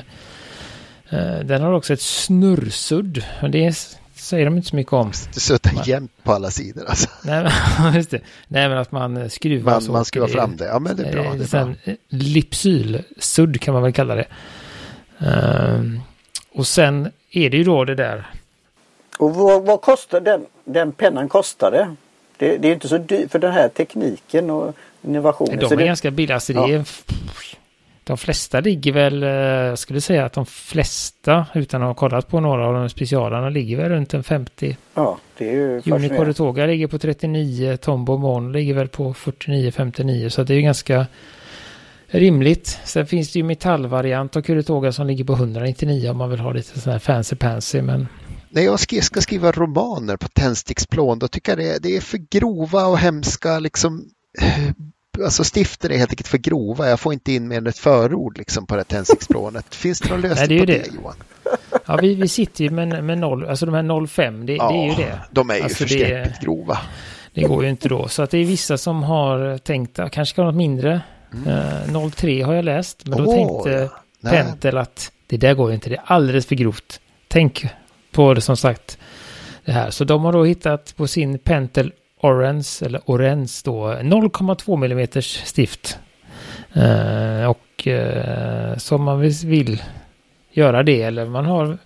eh, 1.10 1.40
den 1.40 1.62
har 1.62 1.74
också 1.74 1.94
ett 1.94 2.02
snurrsudd. 2.02 3.24
Men 3.42 3.52
det 3.52 3.66
är, 3.66 3.76
säger 4.20 4.46
de 4.46 4.58
inte 4.58 4.70
så 4.70 4.76
mycket 4.76 4.94
om. 4.94 5.12
Du 5.34 5.40
suttar 5.40 5.88
jämt 5.88 6.12
på 6.24 6.34
alla 6.34 6.52
sidor 6.52 6.86
alltså. 6.88 7.10
Nej, 7.24 7.52
men, 7.80 7.94
just 7.96 8.12
det. 8.12 8.22
Nej, 8.48 8.70
men 8.70 8.78
att 8.78 8.92
man 8.92 9.30
skruvar 9.30 9.72
Man, 9.72 9.82
så. 9.82 9.92
man 9.92 10.06
skruvar 10.06 10.28
fram 10.28 10.56
det. 10.58 10.66
Ja 10.66 10.80
men 10.80 10.96
det 10.96 11.04
är 11.04 11.12
bra. 11.12 11.24
Det 11.24 11.30
är 11.30 11.38
bra. 11.38 11.48
Sen, 11.48 11.76
eh, 11.84 11.96
Lipsylsudd 12.10 13.62
kan 13.62 13.74
man 13.74 13.84
väl 13.84 13.94
kalla 13.94 14.16
det. 14.16 14.28
Ehm, 15.20 16.00
och 16.54 16.68
sen 16.68 17.12
är 17.32 17.50
det 17.50 17.58
ju 17.58 17.64
då 17.64 17.86
det 17.86 17.96
där. 17.96 18.32
Och 19.18 19.36
vad, 19.36 19.66
vad 19.66 19.82
kostar 19.82 20.22
den, 20.22 20.46
den 20.66 20.92
pennan 20.92 21.30
kostade? 21.30 21.96
Det, 22.38 22.58
det 22.58 22.68
är 22.68 22.74
inte 22.74 22.88
så 22.88 22.98
dyrt 22.98 23.32
för 23.32 23.40
den 23.40 23.52
här 23.52 23.68
tekniken 23.70 24.50
och 24.50 24.76
innovationen. 25.02 25.60
De 25.60 25.68
så 25.68 25.74
är 25.74 25.78
det, 25.78 25.86
ganska 25.86 26.12
billiga. 26.12 26.36
Alltså 26.36 26.54
det 26.54 26.74
är, 26.74 26.86
de 28.10 28.18
flesta 28.18 28.60
ligger 28.60 28.94
väl, 28.94 29.24
eh, 29.24 29.30
jag 29.30 29.80
skulle 29.80 30.02
säga 30.02 30.26
att 30.26 30.34
de 30.34 30.46
flesta, 30.46 31.46
utan 31.54 31.82
att 31.82 31.88
ha 31.88 31.94
kollat 31.94 32.28
på 32.28 32.40
några 32.40 32.68
av 32.68 32.74
de 32.74 32.90
specialarna, 32.90 33.50
ligger 33.50 33.78
väl 33.78 33.90
runt 33.90 34.14
en 34.14 34.24
50. 34.24 34.78
ja, 34.94 35.18
det 35.38 35.50
är 35.50 35.54
ju 35.54 35.82
fascinerande. 35.82 36.18
Corretoga 36.18 36.66
ligger 36.66 36.88
på 36.88 37.00
39, 37.00 37.78
Tombo 37.78 38.18
Mon 38.18 38.52
ligger 38.52 38.74
väl 38.74 38.88
på 38.88 39.14
49-59, 39.14 40.30
så 40.30 40.44
det 40.44 40.54
är 40.54 40.56
ju 40.56 40.62
ganska 40.62 41.08
rimligt. 42.08 42.80
Sen 42.84 43.08
finns 43.08 43.34
det 43.34 43.40
ju 43.40 43.46
metallvariant 43.46 44.36
av 44.36 44.42
Curitoga 44.42 44.92
som 44.92 45.08
ligger 45.08 45.24
på 45.24 45.34
199 45.34 46.10
om 46.10 46.18
man 46.18 46.30
vill 46.30 46.40
ha 46.40 46.52
lite 46.52 46.80
sån 46.80 46.92
här 46.92 47.00
fancy 47.00 47.36
pansy, 47.36 47.82
men 47.82 48.08
när 48.50 48.62
jag 48.62 48.80
ska, 48.80 49.22
skriva 49.22 49.52
romaner 49.52 50.18
på 50.18 50.28
tändsticksplån 50.28 51.20
då 51.20 51.28
tycker 51.28 51.52
jag 51.52 51.60
det, 51.60 51.90
det 51.90 51.98
är 51.98 52.02
för 52.02 52.18
grova 52.18 52.86
och 52.86 52.98
hemska 52.98 53.60
liksom 53.60 54.10
alltså 55.24 55.44
stiften 55.44 55.92
är 55.92 55.98
helt 55.98 56.10
enkelt 56.10 56.28
för 56.28 56.38
grova. 56.38 56.90
Jag 56.90 57.00
får 57.00 57.14
inte 57.14 57.32
in 57.32 57.48
mer 57.48 57.58
än 57.58 57.68
ett 57.68 57.78
förord 57.78 58.38
liksom 58.38 58.66
på 58.66 58.76
det 58.76 58.84
tändsticksplånet. 58.84 59.76
Finns 59.76 60.00
det 60.00 60.10
någon 60.10 60.22
lösning 60.22 60.58
Nej, 60.58 60.58
det 60.58 60.60
på 60.60 60.66
det, 60.66 60.90
det, 60.90 60.96
Johan? 60.96 61.16
Ja, 61.86 61.98
vi, 62.02 62.16
vi 62.16 62.28
sitter 62.28 62.64
ju 62.64 62.70
med, 62.70 63.04
med 63.04 63.18
noll, 63.18 63.46
alltså 63.46 63.66
de 63.66 63.76
här 63.76 64.08
05, 64.08 64.46
det, 64.46 64.54
ja, 64.54 64.72
det 64.72 64.78
är 64.78 64.90
ju 64.90 64.96
det. 64.96 65.20
De 65.32 65.50
är 65.50 65.56
ju 65.56 65.62
alltså 65.62 65.78
förskräckligt 65.78 66.42
grova. 66.42 66.78
Det 67.34 67.42
går 67.42 67.64
ju 67.64 67.70
inte 67.70 67.90
då. 67.90 68.08
Så 68.08 68.22
att 68.22 68.32
det 68.32 68.38
är 68.38 68.46
vissa 68.46 68.78
som 68.78 69.04
har 69.04 69.58
tänkt 69.58 70.00
att 70.00 70.12
kanske 70.12 70.34
ska 70.34 70.44
något 70.44 70.56
mindre. 70.56 71.02
Mm. 71.34 71.96
Uh, 71.96 72.10
03 72.10 72.42
har 72.42 72.54
jag 72.54 72.66
läst, 72.66 73.08
men 73.08 73.18
då 73.18 73.32
tänkte 73.32 73.90
ja. 74.22 74.30
Pentel 74.30 74.78
att 74.78 75.12
det 75.28 75.38
där 75.38 75.54
går 75.54 75.70
ju 75.70 75.76
inte, 75.76 75.90
det 75.90 75.96
är 75.96 76.04
alldeles 76.06 76.46
för 76.46 76.56
grovt. 76.56 77.00
Tänk 77.28 77.68
på 78.12 78.34
det 78.34 78.42
som 78.42 78.58
sagt. 78.58 78.98
Det 79.66 79.72
här. 79.72 79.90
Så 79.90 80.04
de 80.04 80.24
har 80.24 80.34
då 80.34 80.44
hittat 80.44 80.96
på 80.96 81.08
sin 81.08 81.40
Pentel 81.40 81.94
Orange, 82.22 82.68
eller 82.82 83.02
Orange 83.06 83.52
då, 83.64 83.94
0,2 83.94 84.86
mm 84.86 85.22
stift. 85.22 86.00
Uh, 86.78 87.50
och 87.50 87.88
uh, 87.88 88.78
som 88.78 89.04
man 89.04 89.22
vill 89.46 89.84
göra 90.52 90.84
det, 90.84 91.02
eller 91.02 91.26
man 91.26 91.46
har 91.46 91.78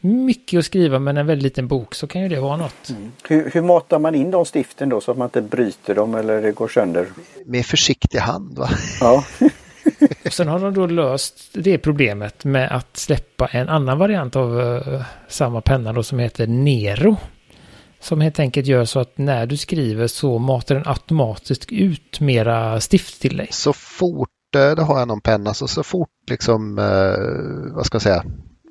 mycket 0.00 0.58
att 0.58 0.64
skriva 0.64 0.98
men 0.98 1.16
en 1.16 1.26
väldigt 1.26 1.42
liten 1.42 1.68
bok 1.68 1.94
så 1.94 2.06
kan 2.06 2.22
ju 2.22 2.28
det 2.28 2.40
vara 2.40 2.56
något. 2.56 2.90
Mm. 2.90 3.12
Hur, 3.28 3.50
hur 3.50 3.62
matar 3.62 3.98
man 3.98 4.14
in 4.14 4.30
de 4.30 4.44
stiften 4.44 4.88
då 4.88 5.00
så 5.00 5.10
att 5.10 5.18
man 5.18 5.26
inte 5.26 5.42
bryter 5.42 5.94
dem 5.94 6.14
eller 6.14 6.42
det 6.42 6.52
går 6.52 6.68
sönder? 6.68 7.06
Med 7.46 7.66
försiktig 7.66 8.18
hand 8.18 8.58
va? 8.58 8.68
Ja. 9.00 9.24
och 10.26 10.32
sen 10.32 10.48
har 10.48 10.58
de 10.58 10.74
då 10.74 10.86
löst 10.86 11.34
det 11.52 11.78
problemet 11.78 12.44
med 12.44 12.76
att 12.76 12.96
släppa 12.96 13.46
en 13.46 13.68
annan 13.68 13.98
variant 13.98 14.36
av 14.36 14.60
uh, 14.60 15.02
samma 15.28 15.60
penna 15.60 15.92
då 15.92 16.02
som 16.02 16.18
heter 16.18 16.46
Nero. 16.46 17.16
Som 18.04 18.20
helt 18.20 18.38
enkelt 18.38 18.66
gör 18.66 18.84
så 18.84 19.00
att 19.00 19.18
när 19.18 19.46
du 19.46 19.56
skriver 19.56 20.06
så 20.06 20.38
matar 20.38 20.74
den 20.74 20.86
automatiskt 20.86 21.72
ut 21.72 22.20
mera 22.20 22.80
stift 22.80 23.20
till 23.20 23.36
dig. 23.36 23.48
Så 23.50 23.72
fort, 23.72 24.28
eh, 24.56 24.74
det 24.74 24.82
har 24.82 24.98
jag 24.98 25.08
någon 25.08 25.20
penna, 25.20 25.54
så, 25.54 25.68
så 25.68 25.82
fort 25.82 26.08
liksom, 26.30 26.78
uh, 26.78 27.74
vad 27.74 27.86
ska 27.86 27.94
jag 27.94 28.02
säga, 28.02 28.24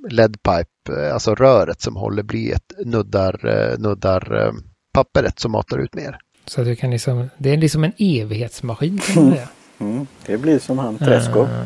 ledpipe, 0.10 1.02
eh, 1.02 1.14
alltså 1.14 1.36
röret 1.36 1.82
som 1.82 1.96
håller 1.96 2.24
blyet 2.24 2.74
nuddar, 2.86 3.46
eh, 3.46 3.80
nuddar 3.80 4.46
eh, 4.46 4.54
pappret 4.94 5.40
som 5.40 5.52
matar 5.52 5.78
ut 5.78 5.96
mer. 5.96 6.18
Så 6.46 6.64
du 6.64 6.76
kan 6.76 6.92
liksom, 6.92 7.30
det 7.38 7.50
är 7.50 7.58
liksom 7.58 7.84
en 7.84 7.94
evighetsmaskin 7.98 9.00
kan 9.00 9.24
man 9.24 9.34
säga. 9.34 9.48
Mm, 9.80 10.08
det 10.26 10.38
blir 10.38 10.60
som 10.60 10.78
han 10.78 10.98
Träsko. 10.98 11.40
Uh, 11.42 11.64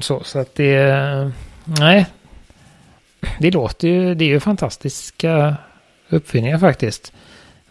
så, 0.00 0.20
så 0.24 0.38
att 0.38 0.54
det, 0.54 1.32
nej, 1.64 2.06
det 3.40 3.50
låter 3.50 3.88
ju, 3.88 4.14
det 4.14 4.24
är 4.24 4.28
ju 4.28 4.40
fantastiska 4.40 5.56
uppfinningar 6.08 6.58
faktiskt. 6.58 7.12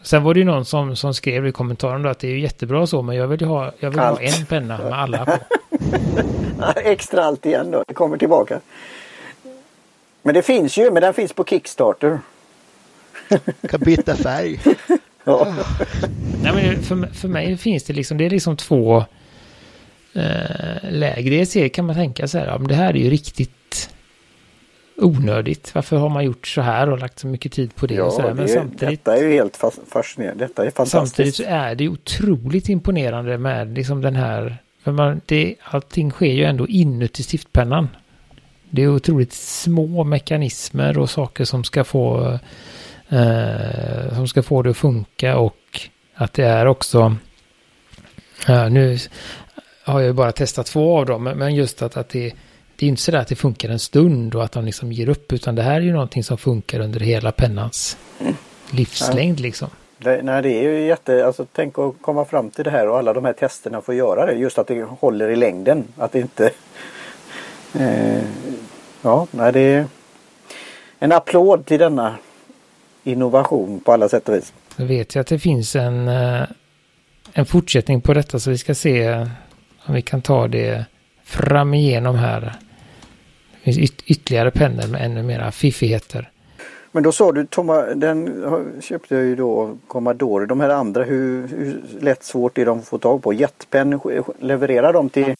Sen 0.01 0.23
var 0.23 0.33
det 0.33 0.39
ju 0.39 0.45
någon 0.45 0.65
som, 0.65 0.95
som 0.95 1.13
skrev 1.13 1.47
i 1.47 1.51
kommentaren 1.51 2.03
då 2.03 2.09
att 2.09 2.19
det 2.19 2.27
är 2.27 2.31
ju 2.31 2.39
jättebra 2.39 2.87
så, 2.87 3.01
men 3.01 3.15
jag 3.15 3.27
vill 3.27 3.41
ju 3.41 3.47
ha, 3.47 3.71
jag 3.79 3.89
vill 3.89 3.99
ha 3.99 4.21
en 4.21 4.45
penna 4.45 4.77
med 4.77 4.93
alla 4.93 5.25
på. 5.25 5.37
Extra 6.83 7.23
allt 7.23 7.45
igen 7.45 7.71
då, 7.71 7.83
det 7.87 7.93
kommer 7.93 8.17
tillbaka. 8.17 8.59
Men 10.21 10.33
det 10.33 10.41
finns 10.41 10.77
ju, 10.77 10.91
men 10.91 11.01
den 11.01 11.13
finns 11.13 11.33
på 11.33 11.45
Kickstarter. 11.45 12.19
kan 13.69 13.79
byta 13.79 14.15
färg. 14.15 14.59
ja. 15.23 15.55
Nej, 16.43 16.53
men 16.53 16.83
för, 16.83 17.13
för 17.13 17.27
mig 17.27 17.57
finns 17.57 17.83
det 17.83 17.93
liksom, 17.93 18.17
det 18.17 18.25
är 18.25 18.29
liksom 18.29 18.57
två 18.57 18.97
eh, 20.13 20.91
läger. 20.91 21.31
Dels 21.31 21.73
kan 21.73 21.85
man 21.85 21.95
tänka 21.95 22.27
så 22.27 22.37
här, 22.37 22.45
ja, 22.45 22.57
men 22.57 22.67
det 22.67 22.75
här 22.75 22.89
är 22.89 22.99
ju 22.99 23.09
riktigt 23.09 23.56
onödigt. 24.97 25.75
Varför 25.75 25.97
har 25.97 26.09
man 26.09 26.25
gjort 26.25 26.47
så 26.47 26.61
här 26.61 26.89
och 26.89 26.99
lagt 26.99 27.19
så 27.19 27.27
mycket 27.27 27.51
tid 27.51 27.75
på 27.75 27.87
det? 27.87 27.93
Ja, 27.93 28.03
och 28.03 28.13
så 28.13 28.21
här? 28.21 28.33
Men 28.33 28.45
det 28.45 28.47
samtidigt, 28.47 29.05
detta 29.05 29.17
är 29.17 29.23
ju 29.23 29.33
helt 29.33 29.57
fascinerande. 29.87 30.45
Detta 30.45 30.65
är 30.65 30.71
fantastiskt. 30.71 31.15
Samtidigt 31.15 31.35
så 31.35 31.43
är 31.43 31.75
det 31.75 31.87
otroligt 31.89 32.69
imponerande 32.69 33.37
med 33.37 33.73
liksom 33.73 34.01
den 34.01 34.15
här, 34.15 34.57
för 34.83 34.91
man, 34.91 35.21
det, 35.25 35.55
allting 35.63 36.11
sker 36.11 36.33
ju 36.33 36.43
ändå 36.43 36.67
inuti 36.67 37.23
stiftpennan. 37.23 37.89
Det 38.69 38.83
är 38.83 38.87
otroligt 38.87 39.33
små 39.33 40.03
mekanismer 40.03 40.97
och 40.97 41.09
saker 41.09 41.45
som 41.45 41.63
ska 41.63 41.83
få 41.83 42.39
eh, 43.09 44.15
som 44.15 44.27
ska 44.27 44.43
få 44.43 44.61
det 44.61 44.69
att 44.69 44.77
funka 44.77 45.37
och 45.37 45.57
att 46.13 46.33
det 46.33 46.45
är 46.45 46.65
också 46.65 47.15
eh, 48.47 48.69
nu 48.69 48.97
har 49.83 49.99
jag 49.99 50.07
ju 50.07 50.13
bara 50.13 50.31
testat 50.31 50.65
två 50.65 50.97
av 50.97 51.05
dem 51.05 51.23
men 51.23 51.55
just 51.55 51.81
att, 51.81 51.97
att 51.97 52.09
det, 52.09 52.33
det 52.79 52.85
är 52.85 52.87
inte 52.87 53.01
så 53.01 53.17
att 53.17 53.27
det 53.27 53.35
funkar 53.35 53.69
en 53.69 53.79
stund 53.79 54.35
och 54.35 54.43
att 54.43 54.51
de 54.51 54.65
liksom 54.65 54.91
ger 54.91 55.09
upp 55.09 55.33
utan 55.33 55.55
det 55.55 55.61
här 55.61 55.75
är 55.75 55.81
ju 55.81 55.93
någonting 55.93 56.23
som 56.23 56.37
funkar 56.37 56.79
under 56.79 56.99
hela 56.99 57.31
pennans 57.31 57.97
livslängd 58.71 59.39
liksom. 59.39 59.69
Det, 59.97 60.21
nej, 60.23 60.41
det 60.41 60.49
är 60.49 60.63
ju 60.63 60.87
jätte, 60.87 61.25
alltså 61.25 61.45
tänk 61.53 61.79
att 61.79 61.93
komma 62.01 62.25
fram 62.25 62.49
till 62.49 62.63
det 62.63 62.71
här 62.71 62.87
och 62.87 62.97
alla 62.97 63.13
de 63.13 63.25
här 63.25 63.33
testerna 63.33 63.81
får 63.81 63.95
göra 63.95 64.25
det. 64.25 64.33
Just 64.33 64.57
att 64.57 64.67
det 64.67 64.83
håller 64.83 65.29
i 65.29 65.35
längden. 65.35 65.83
Att 65.97 66.11
det 66.11 66.19
inte 66.19 66.51
Eh, 67.79 68.23
ja, 69.01 69.27
nej, 69.31 69.53
det 69.53 69.59
är 69.59 69.85
en 70.99 71.11
applåd 71.11 71.65
till 71.65 71.79
denna 71.79 72.15
innovation 73.03 73.79
på 73.79 73.91
alla 73.91 74.09
sätt 74.09 74.29
och 74.29 74.35
vis. 74.35 74.53
Jag 74.75 74.85
vet 74.85 75.15
ju 75.15 75.19
att 75.19 75.27
det 75.27 75.39
finns 75.39 75.75
en, 75.75 76.07
eh, 76.07 76.43
en 77.33 77.45
fortsättning 77.45 78.01
på 78.01 78.13
detta 78.13 78.39
så 78.39 78.49
vi 78.49 78.57
ska 78.57 78.75
se 78.75 79.27
om 79.85 79.93
vi 79.93 80.01
kan 80.01 80.21
ta 80.21 80.47
det 80.47 80.85
fram 81.23 81.73
igenom 81.73 82.15
här. 82.15 82.53
Finns 83.67 83.77
yt 83.77 84.03
ytterligare 84.05 84.51
pennor 84.51 84.87
med 84.87 85.01
ännu 85.05 85.23
mera 85.23 85.51
fiffigheter. 85.51 86.29
Men 86.91 87.03
då 87.03 87.11
sa 87.11 87.31
du, 87.31 87.45
Toma, 87.45 87.81
den 87.81 88.81
köpte 88.81 89.15
jag 89.15 89.23
ju 89.23 89.35
då, 89.35 89.77
Commodore. 89.87 90.45
De 90.45 90.59
här 90.59 90.69
andra, 90.69 91.03
hur, 91.03 91.47
hur 91.47 91.81
lätt 91.99 92.23
svårt 92.23 92.57
är 92.57 92.65
de 92.65 92.79
att 92.79 92.87
få 92.87 92.97
tag 92.97 93.23
på? 93.23 93.33
Jetpen, 93.33 93.99
levererar 94.39 94.93
de 94.93 95.09
till 95.09 95.35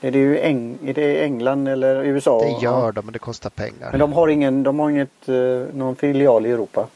är 0.00 0.10
det, 0.10 0.18
ju 0.18 0.38
Eng 0.38 0.78
är 0.86 0.94
det 0.94 1.24
England 1.24 1.68
eller 1.68 2.04
USA? 2.04 2.40
Det 2.44 2.64
gör 2.64 2.92
de, 2.92 3.04
men 3.04 3.12
det 3.12 3.18
kostar 3.18 3.50
pengar. 3.50 3.90
Men 3.90 4.00
de 4.00 4.12
har, 4.12 4.28
ingen, 4.28 4.62
de 4.62 4.78
har 4.78 4.90
inget, 4.90 5.28
eh, 5.28 5.34
någon 5.74 5.96
filial 5.96 6.46
i 6.46 6.50
Europa? 6.50 6.86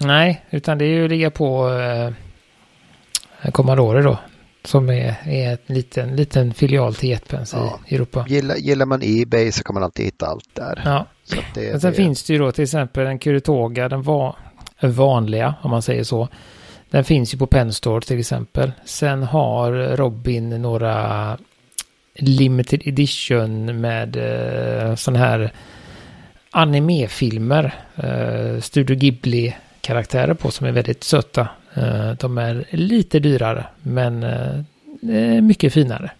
Nej, 0.00 0.44
utan 0.50 0.78
det 0.78 0.84
är 0.84 0.94
ju 0.94 1.04
att 1.04 1.10
ligga 1.10 1.30
på 1.30 1.68
eh, 3.42 3.50
Commodore 3.50 4.02
då. 4.02 4.18
Som 4.68 4.90
är, 4.90 5.16
är 5.24 5.50
en 5.50 5.58
liten, 5.66 6.16
liten 6.16 6.54
filial 6.54 6.94
till 6.94 7.08
Jetpens 7.08 7.52
ja. 7.52 7.80
i 7.88 7.94
Europa. 7.94 8.24
Gillar, 8.28 8.56
gillar 8.56 8.86
man 8.86 9.00
Ebay 9.02 9.52
så 9.52 9.64
kan 9.64 9.74
man 9.74 9.82
alltid 9.82 10.04
hitta 10.04 10.26
allt 10.26 10.54
där. 10.54 10.82
Ja. 10.84 11.06
Så 11.24 11.36
det, 11.54 11.70
Men 11.70 11.80
sen 11.80 11.90
det... 11.90 11.96
finns 11.96 12.22
det 12.24 12.32
ju 12.32 12.38
då 12.38 12.52
till 12.52 12.64
exempel 12.64 13.06
en 13.06 13.18
Curitoga, 13.18 13.88
den 13.88 14.02
var 14.02 14.36
vanliga 14.80 15.54
om 15.62 15.70
man 15.70 15.82
säger 15.82 16.04
så. 16.04 16.28
Den 16.90 17.04
finns 17.04 17.34
ju 17.34 17.38
på 17.38 17.46
Penstore 17.46 18.00
till 18.00 18.18
exempel. 18.18 18.72
Sen 18.84 19.22
har 19.22 19.72
Robin 19.72 20.62
några 20.62 21.38
limited 22.14 22.82
edition 22.84 23.80
med 23.80 24.16
eh, 24.16 24.94
sådana 24.94 25.18
här 25.18 25.52
animefilmer. 26.50 27.74
Eh, 27.96 28.60
Studio 28.60 28.96
Ghibli-karaktärer 28.96 30.34
på 30.34 30.50
som 30.50 30.66
är 30.66 30.72
väldigt 30.72 31.04
söta. 31.04 31.48
Eh, 31.78 32.12
de 32.12 32.38
är 32.38 32.66
lite 32.70 33.18
dyrare 33.18 33.66
men 33.82 34.22
eh, 34.22 35.42
mycket 35.42 35.72
finare. 35.72 36.10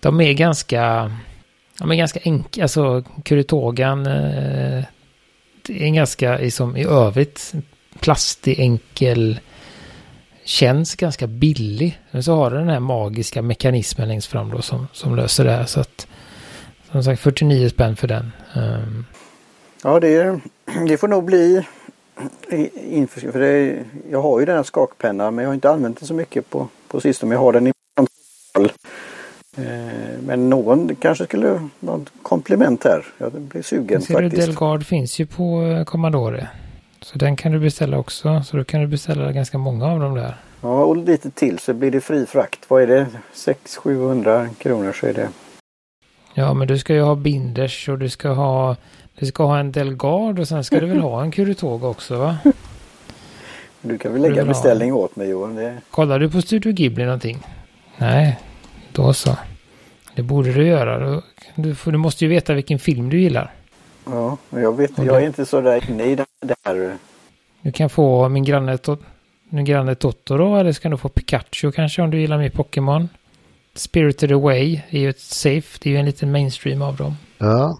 De 0.00 0.20
är 0.20 0.32
ganska, 0.32 1.12
de 1.78 1.90
är 1.90 1.96
ganska 1.96 2.20
enkla, 2.24 2.62
alltså 2.62 3.04
Kuritogan 3.24 4.06
eh, 4.06 4.84
det 5.68 5.82
är 5.82 5.86
en 5.86 5.94
ganska, 5.94 6.36
liksom, 6.36 6.76
i 6.76 6.84
övrigt, 6.84 7.52
plastig, 8.00 8.60
enkel 8.60 9.40
känns 10.44 10.96
ganska 10.96 11.26
billig. 11.26 12.00
Men 12.10 12.22
så 12.22 12.34
har 12.34 12.50
den 12.50 12.60
den 12.60 12.68
här 12.68 12.80
magiska 12.80 13.42
mekanismen 13.42 14.08
längst 14.08 14.26
fram 14.26 14.50
då 14.50 14.62
som, 14.62 14.88
som 14.92 15.16
löser 15.16 15.44
det 15.44 15.50
här. 15.50 15.64
Så 15.64 15.80
att, 15.80 16.06
som 16.92 17.04
sagt 17.04 17.22
49 17.22 17.68
spänn 17.68 17.96
för 17.96 18.08
den. 18.08 18.32
Ehm. 18.54 19.04
Ja, 19.82 20.00
det, 20.00 20.40
det 20.88 20.96
får 20.98 21.08
nog 21.08 21.24
bli 21.24 21.64
inför, 22.74 23.32
för 23.32 23.40
det, 23.40 23.84
jag 24.10 24.22
har 24.22 24.40
ju 24.40 24.46
den 24.46 24.56
här 24.56 24.62
skakpennan 24.62 25.34
men 25.34 25.42
jag 25.42 25.48
har 25.48 25.54
inte 25.54 25.70
använt 25.70 25.98
den 25.98 26.06
så 26.06 26.14
mycket 26.14 26.50
på, 26.50 26.68
på 26.88 27.00
sistone. 27.00 27.34
Jag 27.34 27.40
har 27.40 27.52
den 27.52 27.66
i 27.66 27.72
eh, 29.56 29.64
men 30.26 30.50
någon 30.50 30.96
kanske 30.96 31.24
skulle 31.24 31.48
ett 31.82 32.12
komplement 32.22 32.84
här. 32.84 33.06
Jag 33.18 33.32
blir 33.32 33.62
sugen 33.62 34.02
Ser 34.02 34.14
faktiskt. 34.14 34.36
Du, 34.36 34.40
Delgard 34.40 34.84
finns 34.84 35.18
ju 35.18 35.26
på 35.26 35.62
eh, 35.62 35.84
Commodore. 35.84 36.48
Så 37.00 37.18
den 37.18 37.36
kan 37.36 37.52
du 37.52 37.58
beställa 37.58 37.98
också. 37.98 38.42
Så 38.46 38.56
då 38.56 38.64
kan 38.64 38.80
du 38.80 38.86
beställa 38.86 39.32
ganska 39.32 39.58
många 39.58 39.86
av 39.86 40.00
dem 40.00 40.14
där. 40.14 40.36
Ja, 40.60 40.84
och 40.84 40.96
lite 40.96 41.30
till 41.30 41.58
så 41.58 41.74
blir 41.74 41.90
det 41.90 42.00
fri 42.00 42.26
frakt. 42.26 42.70
Vad 42.70 42.82
är 42.82 42.86
det? 42.86 43.06
600-700 43.34 44.48
kronor 44.54 44.92
så 44.92 45.06
är 45.06 45.14
det. 45.14 45.28
Ja, 46.34 46.54
men 46.54 46.68
du 46.68 46.78
ska 46.78 46.94
ju 46.94 47.00
ha 47.00 47.14
binders 47.14 47.88
och 47.88 47.98
du 47.98 48.08
ska 48.08 48.28
ha, 48.28 48.76
du 49.18 49.26
ska 49.26 49.44
ha 49.44 49.58
en 49.58 49.72
Delgard 49.72 50.38
och 50.38 50.48
sen 50.48 50.64
ska 50.64 50.80
du 50.80 50.86
väl 50.86 51.00
ha 51.00 51.22
en 51.22 51.30
Kuritåg 51.30 51.84
också 51.84 52.16
va? 52.16 52.38
Du 53.82 53.98
kan 53.98 54.12
väl 54.12 54.22
lägga 54.22 54.44
beställning 54.44 54.92
åt 54.92 55.16
mig 55.16 55.28
Johan. 55.28 55.54
Det... 55.54 55.76
Kollar 55.90 56.18
du 56.18 56.30
på 56.30 56.42
Studio 56.42 56.72
Ghibli 56.72 57.04
någonting? 57.04 57.38
Nej, 57.96 58.38
då 58.92 59.12
så. 59.12 59.36
Det 60.14 60.22
borde 60.22 60.52
du 60.52 60.66
göra. 60.66 61.22
Du, 61.54 61.74
du 61.84 61.96
måste 61.96 62.24
ju 62.24 62.30
veta 62.30 62.54
vilken 62.54 62.78
film 62.78 63.10
du 63.10 63.20
gillar. 63.20 63.52
Ja, 64.04 64.36
jag 64.50 64.76
vet 64.76 64.90
jag 64.96 65.22
är 65.22 65.26
inte 65.26 65.46
så 65.46 65.60
där 65.60 65.90
inne 65.90 66.04
i 66.04 66.14
det 66.14 66.26
där. 66.64 66.96
Du 67.62 67.72
kan 67.72 67.90
få 67.90 68.28
min 68.28 68.44
granne, 68.44 68.78
min 69.48 69.64
granne 69.64 69.94
Totoro 69.94 70.56
eller 70.56 70.72
så 70.72 70.80
kan 70.80 70.90
du 70.90 70.96
få 70.96 71.08
Pikachu 71.08 71.72
kanske 71.72 72.02
om 72.02 72.10
du 72.10 72.20
gillar 72.20 72.38
mer 72.38 72.50
Pokémon. 72.50 73.08
Spirited 73.74 74.32
Away 74.32 74.80
är 74.90 75.00
ju 75.00 75.10
ett 75.10 75.20
safe, 75.20 75.78
det 75.82 75.88
är 75.88 75.92
ju 75.92 75.98
en 75.98 76.06
liten 76.06 76.32
mainstream 76.32 76.82
av 76.82 76.96
dem. 76.96 77.16
Ja. 77.38 77.78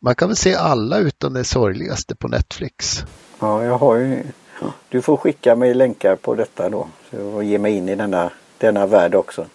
Man 0.00 0.14
kan 0.14 0.28
väl 0.28 0.36
se 0.36 0.54
alla 0.54 0.98
utom 0.98 1.34
det 1.34 1.44
sorgligaste 1.44 2.14
på 2.14 2.28
Netflix. 2.28 3.04
Ja, 3.40 3.64
jag 3.64 3.78
har 3.78 3.96
ju... 3.96 4.22
Du 4.88 5.02
får 5.02 5.16
skicka 5.16 5.56
mig 5.56 5.74
länkar 5.74 6.16
på 6.16 6.34
detta 6.34 6.68
då. 6.68 6.88
Jag 7.10 7.42
ge 7.44 7.58
mig 7.58 7.76
in 7.76 7.88
i 7.88 7.94
denna, 7.94 8.30
denna 8.58 8.86
värld 8.86 9.14
också. 9.14 9.46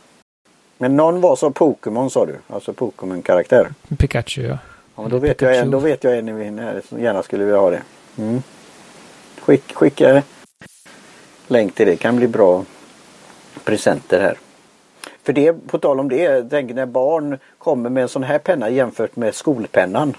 Men 0.77 0.95
någon 0.95 1.21
var 1.21 1.35
som 1.35 1.53
Pokémon 1.53 2.09
sa 2.09 2.25
du? 2.25 2.37
Alltså 2.47 2.73
Pokémon-karaktär? 2.73 3.73
Pikachu 3.97 4.41
ja. 4.41 4.57
ja 4.95 5.07
då, 5.07 5.17
vet 5.17 5.41
jag 5.41 5.57
en, 5.57 5.71
då 5.71 5.79
vet 5.79 6.03
jag 6.03 6.17
en 6.17 6.59
här 6.59 6.81
som 6.89 7.01
gärna 7.01 7.23
skulle 7.23 7.43
vilja 7.43 7.59
ha 7.59 7.69
det. 7.69 7.81
Mm. 8.17 8.43
Skick, 9.39 9.73
skicka 9.73 10.23
länk 11.47 11.75
till 11.75 11.87
det. 11.87 11.95
kan 11.95 12.15
bli 12.15 12.27
bra 12.27 12.65
presenter 13.63 14.21
här. 14.21 14.37
För 15.23 15.33
det, 15.33 15.53
på 15.53 15.79
tal 15.79 15.99
om 15.99 16.09
det, 16.09 16.49
tänk 16.49 16.71
när 16.71 16.85
barn 16.85 17.37
kommer 17.57 17.89
med 17.89 18.03
en 18.03 18.09
sån 18.09 18.23
här 18.23 18.39
penna 18.39 18.69
jämfört 18.69 19.15
med 19.15 19.35
skolpennan. 19.35 20.13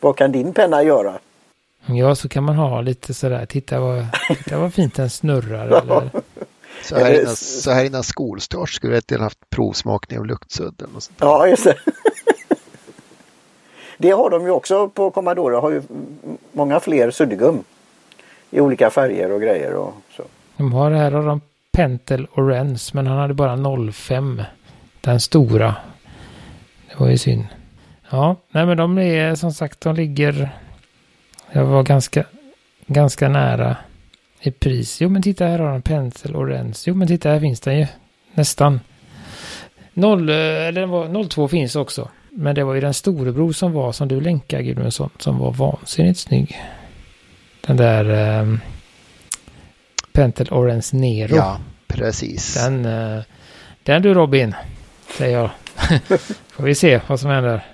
Vad 0.00 0.16
kan 0.16 0.32
din 0.32 0.54
penna 0.54 0.82
göra? 0.82 1.18
Ja, 1.86 2.14
så 2.14 2.28
kan 2.28 2.44
man 2.44 2.56
ha 2.56 2.80
lite 2.80 3.14
sådär, 3.14 3.46
titta 3.46 3.80
vad, 3.80 4.06
titta 4.28 4.58
vad 4.58 4.74
fint 4.74 4.94
den 4.94 5.10
snurrar. 5.10 5.66
eller... 5.66 6.10
Så 6.82 6.96
här, 6.96 7.20
innan, 7.20 7.36
så 7.36 7.70
här 7.70 7.84
innan 7.84 8.02
skolstart 8.02 8.70
skulle 8.70 9.00
du 9.06 9.18
haft 9.18 9.50
provsmakning 9.50 10.18
av 10.18 10.26
luktsudden. 10.26 10.88
Och 10.96 11.02
sånt. 11.02 11.18
Ja, 11.20 11.46
just 11.46 11.64
det. 11.64 11.76
Det 13.98 14.10
har 14.10 14.30
de 14.30 14.44
ju 14.44 14.50
också 14.50 14.88
på 14.88 15.10
Commodore. 15.10 15.56
har 15.56 15.70
ju 15.70 15.82
många 16.52 16.80
fler 16.80 17.10
suddgum. 17.10 17.64
I 18.50 18.60
olika 18.60 18.90
färger 18.90 19.32
och 19.32 19.40
grejer 19.40 19.74
och 19.74 19.94
så. 20.16 20.22
De 20.56 20.72
har 20.72 20.90
här 20.90 21.10
har 21.10 21.22
de 21.22 21.40
Pentel 21.72 22.26
och 22.32 22.48
Rens 22.48 22.94
men 22.94 23.06
han 23.06 23.18
hade 23.18 23.34
bara 23.34 23.92
05. 23.92 24.42
Den 25.00 25.20
stora. 25.20 25.76
Det 26.88 27.00
var 27.00 27.08
ju 27.08 27.18
synd. 27.18 27.46
Ja, 28.12 28.36
nej 28.50 28.66
men 28.66 28.76
de 28.76 28.98
är 28.98 29.34
som 29.34 29.52
sagt, 29.52 29.80
de 29.80 29.94
ligger... 29.94 30.50
Jag 31.52 31.64
var 31.64 31.82
ganska, 31.82 32.24
ganska 32.86 33.28
nära 33.28 33.76
i 34.40 34.50
pris. 34.50 35.00
Jo 35.00 35.08
men 35.08 35.22
titta 35.22 35.46
här 35.46 35.58
har 35.58 35.72
de 35.72 35.82
Pentel 35.82 36.36
och 36.36 36.46
Rens. 36.46 36.86
Jo 36.86 36.94
men 36.94 37.08
titta 37.08 37.28
här 37.28 37.40
finns 37.40 37.60
den 37.60 37.78
ju. 37.78 37.86
Nästan. 38.34 38.80
0, 39.92 40.28
eh, 40.28 40.36
eller 40.36 41.28
02 41.28 41.48
finns 41.48 41.76
också. 41.76 42.08
Men 42.30 42.54
det 42.54 42.64
var 42.64 42.74
ju 42.74 42.80
den 42.80 42.94
storebror 42.94 43.52
som 43.52 43.72
var 43.72 43.92
som 43.92 44.08
du 44.08 44.20
länkade 44.20 44.62
Gudmundsson 44.62 45.10
som 45.18 45.38
var 45.38 45.52
vansinnigt 45.52 46.18
snygg. 46.18 46.60
Den 47.60 47.76
där 47.76 48.40
eh, 48.40 48.58
Pentel 50.12 50.48
Orange 50.50 50.88
Nero. 50.92 51.36
Ja, 51.36 51.60
precis. 51.86 52.54
Den, 52.54 52.84
eh, 52.84 53.22
den 53.82 54.02
du 54.02 54.14
Robin, 54.14 54.54
säger 55.18 55.38
jag. 55.38 55.50
Får 56.50 56.64
vi 56.64 56.74
se 56.74 57.00
vad 57.06 57.20
som 57.20 57.30
händer. 57.30 57.71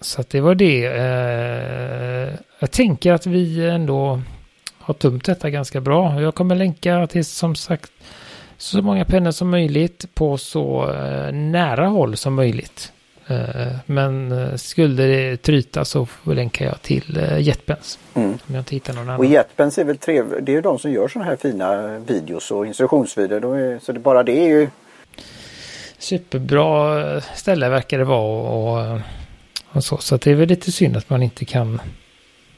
Så 0.00 0.20
att 0.20 0.30
det 0.30 0.40
var 0.40 0.54
det. 0.54 0.86
Eh, 0.86 2.38
jag 2.58 2.70
tänker 2.70 3.12
att 3.12 3.26
vi 3.26 3.68
ändå 3.68 4.20
har 4.78 4.94
tömt 4.94 5.24
detta 5.24 5.50
ganska 5.50 5.80
bra. 5.80 6.20
Jag 6.20 6.34
kommer 6.34 6.54
länka 6.54 7.06
till 7.06 7.24
som 7.24 7.54
sagt 7.54 7.92
så 8.56 8.82
många 8.82 9.04
pennor 9.04 9.30
som 9.30 9.50
möjligt 9.50 10.14
på 10.14 10.38
så 10.38 10.92
eh, 10.92 11.32
nära 11.32 11.86
håll 11.86 12.16
som 12.16 12.34
möjligt. 12.34 12.92
Eh, 13.26 13.76
men 13.86 14.32
eh, 14.32 14.54
skulle 14.56 15.02
det 15.02 15.36
tryta 15.36 15.84
så 15.84 16.06
länkar 16.22 16.66
jag 16.66 16.82
till 16.82 17.18
eh, 17.18 17.38
Jetpens. 17.38 17.98
Mm. 18.14 18.30
Om 18.30 18.54
jag 18.54 18.60
inte 18.60 18.74
hittar 18.74 18.92
någon 18.92 19.08
annan. 19.08 19.18
Och 19.18 19.24
Jetpens 19.24 19.78
är 19.78 19.84
väl 19.84 19.98
trevligt. 19.98 20.46
Det 20.46 20.52
är 20.52 20.54
ju 20.56 20.60
de 20.60 20.78
som 20.78 20.92
gör 20.92 21.08
sådana 21.08 21.30
här 21.30 21.36
fina 21.36 21.98
videos 21.98 22.50
och 22.50 22.66
instruktionsvideor. 22.66 23.78
Så 23.78 23.92
det, 23.92 24.00
bara 24.00 24.22
det 24.22 24.32
är 24.32 24.48
ju... 24.48 24.68
Superbra 25.98 27.20
ställe 27.20 27.68
verkar 27.68 27.98
det 27.98 28.04
vara 28.04 28.20
och, 28.20 28.92
och 28.92 29.00
så. 29.82 29.98
Så 29.98 30.16
det 30.16 30.30
är 30.30 30.34
väl 30.34 30.48
lite 30.48 30.72
synd 30.72 30.96
att 30.96 31.10
man 31.10 31.22
inte 31.22 31.44
kan 31.44 31.80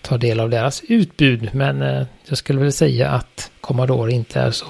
ta 0.03 0.19
del 0.19 0.41
av 0.41 0.51
deras 0.51 0.83
utbud. 0.89 1.51
Men 1.53 1.83
eh, 1.83 2.07
jag 2.29 2.39
skulle 2.39 2.61
väl 2.61 2.73
säga 2.73 3.11
att 3.11 3.51
Commodore 3.61 4.13
inte 4.13 4.41
är 4.41 4.51
så. 4.51 4.67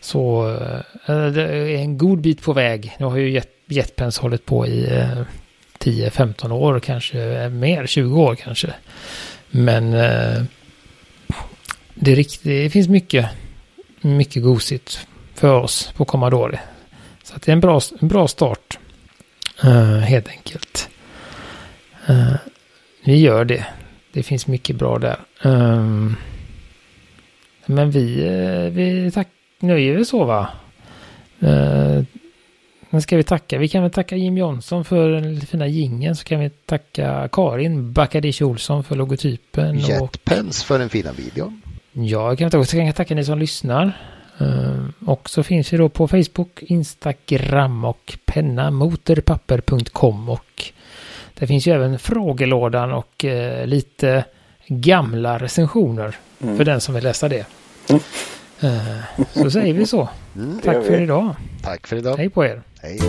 Så 0.00 0.48
eh, 0.48 1.16
eh, 1.16 1.26
det 1.26 1.42
är 1.42 1.76
en 1.76 1.98
god 1.98 2.20
bit 2.20 2.42
på 2.42 2.52
väg. 2.52 2.96
Nu 2.98 3.06
har 3.06 3.16
ju 3.16 3.30
Jet 3.30 3.48
Jetpens 3.66 4.18
hållit 4.18 4.46
på 4.46 4.66
i 4.66 4.96
eh, 4.96 5.22
10-15 5.78 6.52
år, 6.52 6.80
kanske 6.80 7.48
mer, 7.48 7.86
20 7.86 8.22
år 8.22 8.34
kanske. 8.34 8.74
Men 9.50 9.94
eh, 9.94 10.42
det, 11.94 12.14
rikt, 12.14 12.40
det 12.42 12.70
finns 12.70 12.88
mycket, 12.88 13.26
mycket 14.00 14.42
gosigt 14.42 15.06
för 15.34 15.54
oss 15.54 15.92
på 15.96 16.04
Commodore. 16.04 16.60
Så 17.22 17.34
det 17.34 17.48
är 17.48 17.52
en 17.52 17.60
bra, 17.60 17.80
en 18.00 18.08
bra 18.08 18.28
start, 18.28 18.78
eh, 19.62 19.96
helt 19.96 20.28
enkelt. 20.28 20.88
Eh, 22.06 22.34
vi 23.04 23.20
gör 23.20 23.44
det. 23.44 23.66
Det 24.12 24.22
finns 24.22 24.46
mycket 24.46 24.76
bra 24.76 24.98
där. 24.98 25.16
Um, 25.42 26.16
men 27.66 27.90
vi, 27.90 28.26
eh, 28.26 28.72
vi 28.72 29.10
tack, 29.14 29.28
nöjer 29.58 29.96
vi 29.96 30.04
så 30.04 30.24
va? 30.24 30.48
Uh, 31.42 32.02
men 32.90 33.02
ska 33.02 33.16
vi 33.16 33.22
tacka? 33.22 33.58
Vi 33.58 33.68
kan 33.68 33.82
väl 33.82 33.92
tacka 33.92 34.16
Jim 34.16 34.38
Johnson 34.38 34.84
för 34.84 35.10
den 35.10 35.40
fina 35.40 35.66
gingen 35.66 36.16
så 36.16 36.24
kan 36.24 36.40
vi 36.40 36.50
tacka 36.50 37.28
Karin 37.32 37.92
Bakadish 37.92 38.42
Olsson 38.42 38.84
för 38.84 38.96
logotypen. 38.96 39.78
Jetpens 39.78 40.64
för 40.64 40.78
den 40.78 40.88
fina 40.88 41.12
videon. 41.12 41.62
Ja, 41.92 42.28
jag 42.28 42.38
kan, 42.38 42.60
också, 42.60 42.76
kan 42.76 42.92
tacka 42.92 43.14
ni 43.14 43.24
som 43.24 43.38
lyssnar. 43.38 43.92
Uh, 44.40 44.88
och 45.06 45.30
så 45.30 45.42
finns 45.42 45.72
vi 45.72 45.76
då 45.76 45.88
på 45.88 46.08
Facebook, 46.08 46.62
Instagram 46.62 47.84
och 47.84 48.18
pennamotorpapper.com 48.24 50.28
och 50.28 50.72
det 51.38 51.46
finns 51.46 51.66
ju 51.66 51.72
även 51.72 51.98
frågelådan 51.98 52.92
och 52.92 53.24
uh, 53.24 53.66
lite 53.66 54.24
gamla 54.66 55.38
recensioner 55.38 56.16
mm. 56.42 56.56
för 56.56 56.64
den 56.64 56.80
som 56.80 56.94
vill 56.94 57.04
läsa 57.04 57.28
det. 57.28 57.46
Mm. 57.88 58.00
Uh, 58.64 59.00
så 59.32 59.50
säger 59.50 59.74
vi 59.74 59.86
så. 59.86 60.08
Mm, 60.36 60.60
Tack 60.64 60.84
för 60.84 61.00
idag. 61.00 61.34
Tack 61.62 61.86
för 61.86 61.96
idag. 61.96 62.16
Hej 62.16 62.30
på 62.30 62.44
er. 62.44 62.62
Hej. 62.82 63.00